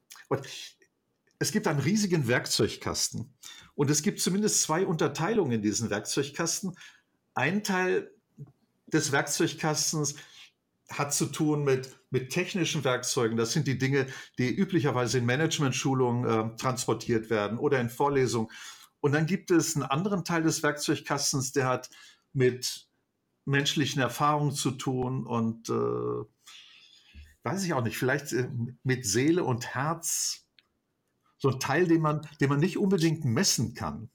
es 1.39 1.51
gibt 1.51 1.67
einen 1.67 1.79
riesigen 1.79 2.27
Werkzeugkasten 2.27 3.33
und 3.75 3.89
es 3.89 4.01
gibt 4.01 4.19
zumindest 4.19 4.61
zwei 4.61 4.85
Unterteilungen 4.85 5.53
in 5.53 5.61
diesem 5.61 5.89
Werkzeugkasten. 5.89 6.75
Ein 7.33 7.63
Teil 7.63 8.11
des 8.87 9.11
Werkzeugkastens 9.11 10.15
hat 10.89 11.13
zu 11.13 11.25
tun 11.27 11.63
mit, 11.63 11.99
mit 12.09 12.31
technischen 12.31 12.83
Werkzeugen. 12.83 13.37
Das 13.37 13.51
sind 13.51 13.67
die 13.67 13.77
Dinge, 13.77 14.07
die 14.37 14.49
üblicherweise 14.55 15.17
in 15.17 15.25
Management-Schulungen 15.25 16.25
äh, 16.25 16.55
transportiert 16.55 17.29
werden 17.29 17.57
oder 17.57 17.79
in 17.79 17.89
Vorlesungen. 17.89 18.49
Und 19.01 19.11
dann 19.11 19.25
gibt 19.25 19.51
es 19.51 19.75
einen 19.75 19.83
anderen 19.83 20.23
Teil 20.23 20.43
des 20.43 20.63
Werkzeugkastens, 20.63 21.51
der 21.51 21.67
hat 21.67 21.89
mit 22.33 22.87
menschlichen 23.45 24.01
Erfahrungen 24.01 24.53
zu 24.53 24.71
tun 24.71 25.25
und 25.25 25.69
äh, 25.69 26.25
weiß 27.47 27.63
ich 27.63 27.73
auch 27.73 27.83
nicht, 27.83 27.97
vielleicht 27.97 28.33
äh, 28.33 28.49
mit 28.83 29.05
Seele 29.05 29.43
und 29.43 29.73
Herz 29.73 30.45
so 31.38 31.49
ein 31.49 31.60
Teil, 31.60 31.88
den 31.88 32.01
man, 32.01 32.27
den 32.41 32.49
man 32.49 32.60
nicht 32.60 32.77
unbedingt 32.77 33.23
messen 33.23 33.73
kann. 33.73 34.10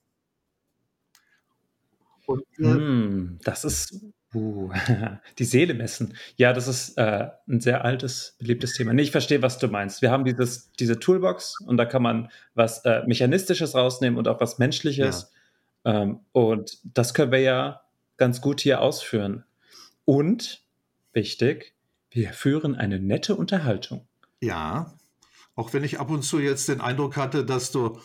Und, 2.27 2.45
mm, 2.59 3.39
das 3.43 3.65
ist 3.65 4.05
uh, 4.35 4.71
die 5.39 5.45
Seele 5.45 5.75
messen. 5.75 6.17
Ja, 6.37 6.53
das 6.53 6.69
ist 6.69 6.99
äh, 6.99 7.31
ein 7.49 7.61
sehr 7.61 7.85
altes, 7.85 8.37
beliebtes 8.39 8.75
Thema. 8.75 8.93
Nee, 8.93 9.03
ich 9.03 9.11
verstehe, 9.11 9.43
was 9.43 9.59
du 9.59 9.69
meinst. 9.69 10.03
Wir 10.03 10.11
haben 10.11 10.25
dieses, 10.25 10.71
diese 10.73 10.99
Toolbox 10.99 11.61
und 11.61 11.77
da 11.77 11.85
kann 11.85 12.03
man 12.03 12.31
was 12.55 12.85
äh, 12.85 13.03
Mechanistisches 13.07 13.75
rausnehmen 13.75 14.19
und 14.19 14.29
auch 14.29 14.41
was 14.41 14.59
Menschliches. 14.59 15.33
Ja. 15.85 16.03
Ähm, 16.03 16.21
und 16.33 16.79
das 16.85 17.15
können 17.15 17.33
wir 17.33 17.41
ja 17.41 17.83
ganz 18.17 18.41
gut 18.41 18.61
hier 18.61 18.81
ausführen. 18.81 19.45
Und, 20.05 20.63
wichtig, 21.13 21.72
wir 22.13 22.33
führen 22.33 22.75
eine 22.75 22.99
nette 22.99 23.37
Unterhaltung. 23.37 24.07
Ja, 24.41 24.93
auch 25.55 25.73
wenn 25.73 25.85
ich 25.85 26.01
ab 26.01 26.11
und 26.11 26.23
zu 26.23 26.39
jetzt 26.39 26.69
den 26.69 26.81
Eindruck 26.81 27.17
hatte, 27.17 27.45
dass 27.45 27.73
du, 27.73 28.01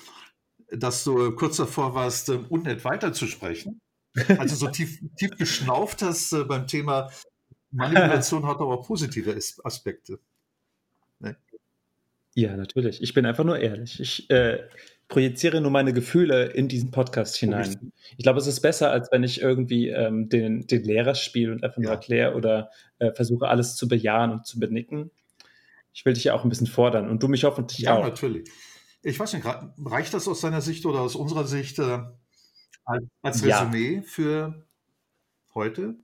dass 0.69 1.03
du 1.03 1.31
kurz 1.31 1.57
davor 1.57 1.95
warst, 1.95 2.29
ähm, 2.29 2.45
unnett 2.49 2.83
weiterzusprechen. 2.83 3.81
Also 4.37 4.55
so 4.55 4.67
tief, 4.71 4.99
tief 5.17 5.31
geschnauft 5.37 6.01
hast 6.01 6.33
äh, 6.33 6.43
beim 6.43 6.67
Thema 6.67 7.09
Manipulation 7.71 8.45
hat 8.45 8.59
aber 8.59 8.81
positive 8.81 9.37
Aspekte. 9.63 10.19
Ne? 11.19 11.35
Ja, 12.33 12.55
natürlich. 12.55 13.01
Ich 13.01 13.13
bin 13.13 13.25
einfach 13.25 13.43
nur 13.43 13.59
ehrlich. 13.59 13.99
Ich 13.99 14.29
äh, 14.29 14.67
projiziere 15.07 15.61
nur 15.61 15.71
meine 15.71 15.93
Gefühle 15.93 16.45
in 16.47 16.67
diesen 16.67 16.91
Podcast 16.91 17.35
hinein. 17.37 17.91
Ich 18.17 18.23
glaube, 18.23 18.39
es 18.39 18.47
ist 18.47 18.61
besser, 18.61 18.91
als 18.91 19.11
wenn 19.11 19.23
ich 19.23 19.41
irgendwie 19.41 19.89
ähm, 19.89 20.29
den, 20.29 20.67
den 20.67 20.83
Lehrer 20.83 21.15
spiele 21.15 21.51
und 21.51 21.63
einfach 21.63 21.77
nur 21.77 21.91
ja. 21.91 21.93
erkläre 21.93 22.35
oder 22.35 22.71
äh, 22.99 23.11
versuche, 23.13 23.47
alles 23.47 23.75
zu 23.75 23.87
bejahen 23.87 24.31
und 24.31 24.45
zu 24.45 24.59
benicken 24.59 25.11
ich 25.97 26.05
will 26.05 26.13
dich 26.13 26.25
ja 26.25 26.35
auch 26.35 26.43
ein 26.43 26.49
bisschen 26.49 26.67
fordern 26.67 27.09
und 27.09 27.23
du 27.23 27.27
mich 27.27 27.43
hoffentlich 27.43 27.79
ja, 27.79 27.95
auch. 27.95 28.01
Ja, 28.01 28.09
natürlich. 28.09 28.47
Ich 29.01 29.19
weiß 29.19 29.33
nicht, 29.33 29.47
reicht 29.83 30.13
das 30.13 30.27
aus 30.27 30.41
deiner 30.41 30.61
Sicht 30.61 30.85
oder 30.85 30.99
aus 30.99 31.15
unserer 31.15 31.47
Sicht 31.47 31.79
äh, 31.79 32.01
als 33.23 33.43
Resümee 33.43 33.95
ja. 33.95 34.01
für 34.03 34.67
heute? 35.55 35.95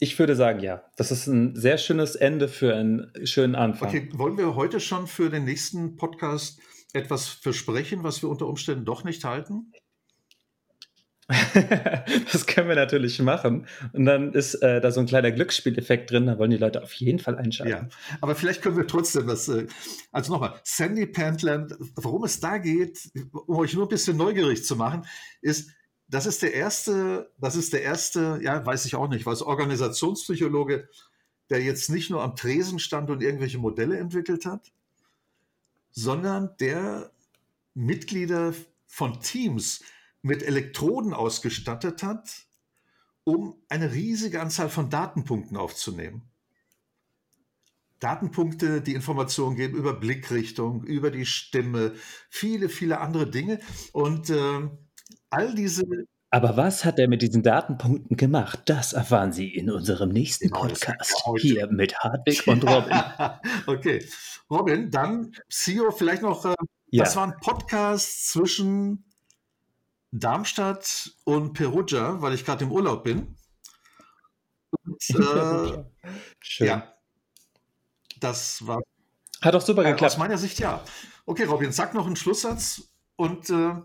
Ich 0.00 0.18
würde 0.18 0.34
sagen, 0.34 0.58
ja. 0.58 0.82
Das 0.96 1.12
ist 1.12 1.28
ein 1.28 1.54
sehr 1.54 1.78
schönes 1.78 2.16
Ende 2.16 2.48
für 2.48 2.74
einen 2.74 3.12
schönen 3.22 3.54
Anfang. 3.54 3.88
Okay, 3.88 4.08
wollen 4.14 4.36
wir 4.36 4.56
heute 4.56 4.80
schon 4.80 5.06
für 5.06 5.30
den 5.30 5.44
nächsten 5.44 5.94
Podcast 5.94 6.58
etwas 6.92 7.28
versprechen, 7.28 8.02
was 8.02 8.22
wir 8.22 8.28
unter 8.28 8.46
Umständen 8.46 8.84
doch 8.84 9.04
nicht 9.04 9.24
halten? 9.24 9.72
das 12.32 12.46
können 12.46 12.68
wir 12.70 12.76
natürlich 12.76 13.20
machen. 13.20 13.66
Und 13.92 14.06
dann 14.06 14.32
ist 14.32 14.54
äh, 14.56 14.80
da 14.80 14.90
so 14.90 15.00
ein 15.00 15.06
kleiner 15.06 15.30
Glücksspieleffekt 15.30 16.10
drin, 16.10 16.26
da 16.26 16.38
wollen 16.38 16.50
die 16.50 16.56
Leute 16.56 16.82
auf 16.82 16.94
jeden 16.94 17.18
Fall 17.18 17.36
einschalten. 17.36 17.88
Ja, 17.90 18.16
aber 18.22 18.34
vielleicht 18.34 18.62
können 18.62 18.78
wir 18.78 18.86
trotzdem 18.86 19.26
das, 19.26 19.46
äh, 19.48 19.66
also 20.10 20.32
nochmal, 20.32 20.58
Sandy 20.64 21.06
Pentland, 21.06 21.74
worum 21.96 22.24
es 22.24 22.40
da 22.40 22.56
geht, 22.56 23.10
um 23.46 23.58
euch 23.58 23.74
nur 23.74 23.84
ein 23.84 23.90
bisschen 23.90 24.16
neugierig 24.16 24.64
zu 24.64 24.74
machen, 24.74 25.04
ist, 25.42 25.70
das 26.06 26.24
ist 26.24 26.40
der 26.40 26.54
erste, 26.54 27.30
das 27.36 27.56
ist 27.56 27.74
der 27.74 27.82
erste, 27.82 28.40
ja, 28.42 28.64
weiß 28.64 28.86
ich 28.86 28.94
auch 28.94 29.08
nicht, 29.08 29.26
was 29.26 29.42
Organisationspsychologe, 29.42 30.88
der 31.50 31.62
jetzt 31.62 31.90
nicht 31.90 32.08
nur 32.08 32.22
am 32.22 32.36
Tresen 32.36 32.78
stand 32.78 33.10
und 33.10 33.22
irgendwelche 33.22 33.58
Modelle 33.58 33.98
entwickelt 33.98 34.46
hat, 34.46 34.72
sondern 35.90 36.56
der 36.60 37.10
Mitglieder 37.74 38.54
von 38.86 39.20
Teams 39.20 39.82
mit 40.22 40.42
Elektroden 40.42 41.14
ausgestattet 41.14 42.02
hat, 42.02 42.46
um 43.24 43.56
eine 43.68 43.92
riesige 43.92 44.40
Anzahl 44.40 44.68
von 44.68 44.90
Datenpunkten 44.90 45.56
aufzunehmen. 45.56 46.28
Datenpunkte, 48.00 48.80
die 48.80 48.94
Informationen 48.94 49.56
geben 49.56 49.76
über 49.76 49.92
Blickrichtung, 49.92 50.84
über 50.84 51.10
die 51.10 51.26
Stimme, 51.26 51.94
viele, 52.30 52.68
viele 52.68 53.00
andere 53.00 53.28
Dinge. 53.28 53.60
Und 53.92 54.30
äh, 54.30 54.68
all 55.30 55.54
diese. 55.54 55.84
Aber 56.30 56.58
was 56.58 56.84
hat 56.84 56.98
er 56.98 57.08
mit 57.08 57.22
diesen 57.22 57.42
Datenpunkten 57.42 58.16
gemacht? 58.16 58.60
Das 58.66 58.92
erfahren 58.92 59.32
Sie 59.32 59.48
in 59.48 59.70
unserem 59.70 60.10
nächsten 60.10 60.48
genau, 60.48 60.60
Podcast. 60.60 61.24
Hier 61.38 61.66
mit 61.68 61.98
Hartwig 62.00 62.46
und 62.46 62.64
Robin. 62.68 63.00
okay. 63.66 64.06
Robin, 64.50 64.90
dann 64.90 65.34
CEO, 65.48 65.90
vielleicht 65.90 66.22
noch, 66.22 66.44
äh, 66.44 66.54
ja. 66.90 67.04
das 67.04 67.16
war 67.16 67.26
ein 67.26 67.36
Podcast 67.40 68.28
zwischen 68.28 69.04
Darmstadt 70.10 71.12
und 71.24 71.54
Perugia, 71.54 72.20
weil 72.20 72.34
ich 72.34 72.44
gerade 72.44 72.64
im 72.64 72.72
Urlaub 72.72 73.04
bin. 73.04 73.36
Und, 74.84 75.10
äh, 75.10 75.84
Schön. 76.40 76.66
Ja, 76.66 76.94
das 78.20 78.66
war. 78.66 78.82
Hat 79.40 79.54
auch 79.54 79.62
super 79.62 79.82
geklappt. 79.82 80.12
Aus 80.12 80.18
meiner 80.18 80.36
Sicht 80.36 80.58
ja. 80.58 80.82
Okay, 81.24 81.44
Robin, 81.44 81.72
sag 81.72 81.94
noch 81.94 82.06
einen 82.06 82.16
Schlusssatz 82.16 82.90
und. 83.16 83.48
Äh, 83.48 83.76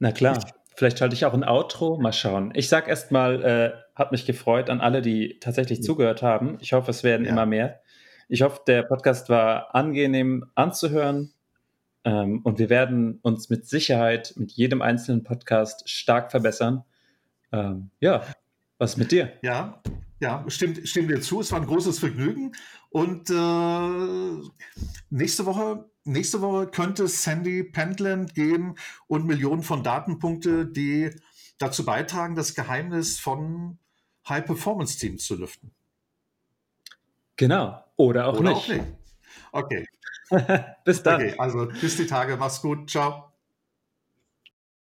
Na 0.00 0.12
klar, 0.12 0.42
vielleicht 0.74 0.98
schalte 0.98 1.14
ich 1.14 1.26
auch 1.26 1.34
ein 1.34 1.44
Outro. 1.44 1.98
Mal 1.98 2.12
schauen. 2.12 2.52
Ich 2.54 2.68
sag 2.68 2.88
erstmal, 2.88 3.44
äh, 3.44 3.72
hat 3.94 4.12
mich 4.12 4.24
gefreut 4.24 4.70
an 4.70 4.80
alle, 4.80 5.02
die 5.02 5.38
tatsächlich 5.40 5.80
ja. 5.80 5.84
zugehört 5.84 6.22
haben. 6.22 6.56
Ich 6.60 6.72
hoffe, 6.72 6.90
es 6.90 7.04
werden 7.04 7.26
ja. 7.26 7.32
immer 7.32 7.44
mehr. 7.44 7.80
Ich 8.28 8.40
hoffe, 8.40 8.62
der 8.66 8.82
Podcast 8.82 9.28
war 9.28 9.74
angenehm 9.74 10.46
anzuhören. 10.54 11.34
Ähm, 12.04 12.40
und 12.44 12.58
wir 12.58 12.70
werden 12.70 13.18
uns 13.20 13.50
mit 13.50 13.66
Sicherheit 13.66 14.32
mit 14.36 14.52
jedem 14.52 14.80
einzelnen 14.80 15.22
Podcast 15.22 15.86
stark 15.88 16.30
verbessern. 16.30 16.84
Ähm, 17.52 17.90
ja, 18.00 18.22
was 18.78 18.96
mit 18.96 19.12
dir? 19.12 19.32
Ja, 19.42 19.82
ja, 20.18 20.44
stimmt, 20.48 20.88
stimmt 20.88 21.10
dir 21.10 21.20
zu. 21.20 21.40
Es 21.40 21.52
war 21.52 21.60
ein 21.60 21.66
großes 21.66 21.98
Vergnügen. 21.98 22.52
Und 22.88 23.28
äh, 23.28 24.48
nächste 25.10 25.44
Woche, 25.44 25.89
nächste 26.12 26.40
Woche 26.40 26.66
könnte 26.66 27.08
Sandy 27.08 27.64
Pentland 27.64 28.34
geben 28.34 28.74
und 29.06 29.26
Millionen 29.26 29.62
von 29.62 29.82
Datenpunkte, 29.82 30.66
die 30.66 31.10
dazu 31.58 31.84
beitragen, 31.84 32.34
das 32.34 32.54
Geheimnis 32.54 33.18
von 33.18 33.78
High-Performance-Teams 34.28 35.24
zu 35.24 35.36
lüften. 35.36 35.72
Genau. 37.36 37.84
Oder 37.96 38.28
auch 38.28 38.38
Oder 38.38 38.50
nicht. 38.50 38.62
Auch 38.62 38.68
nicht. 38.68 38.84
Okay. 39.52 39.86
bis 40.84 41.02
dann. 41.02 41.20
Okay, 41.20 41.34
also 41.38 41.66
bis 41.80 41.96
die 41.96 42.06
Tage. 42.06 42.36
Mach's 42.36 42.60
gut. 42.60 42.90
Ciao. 42.90 43.29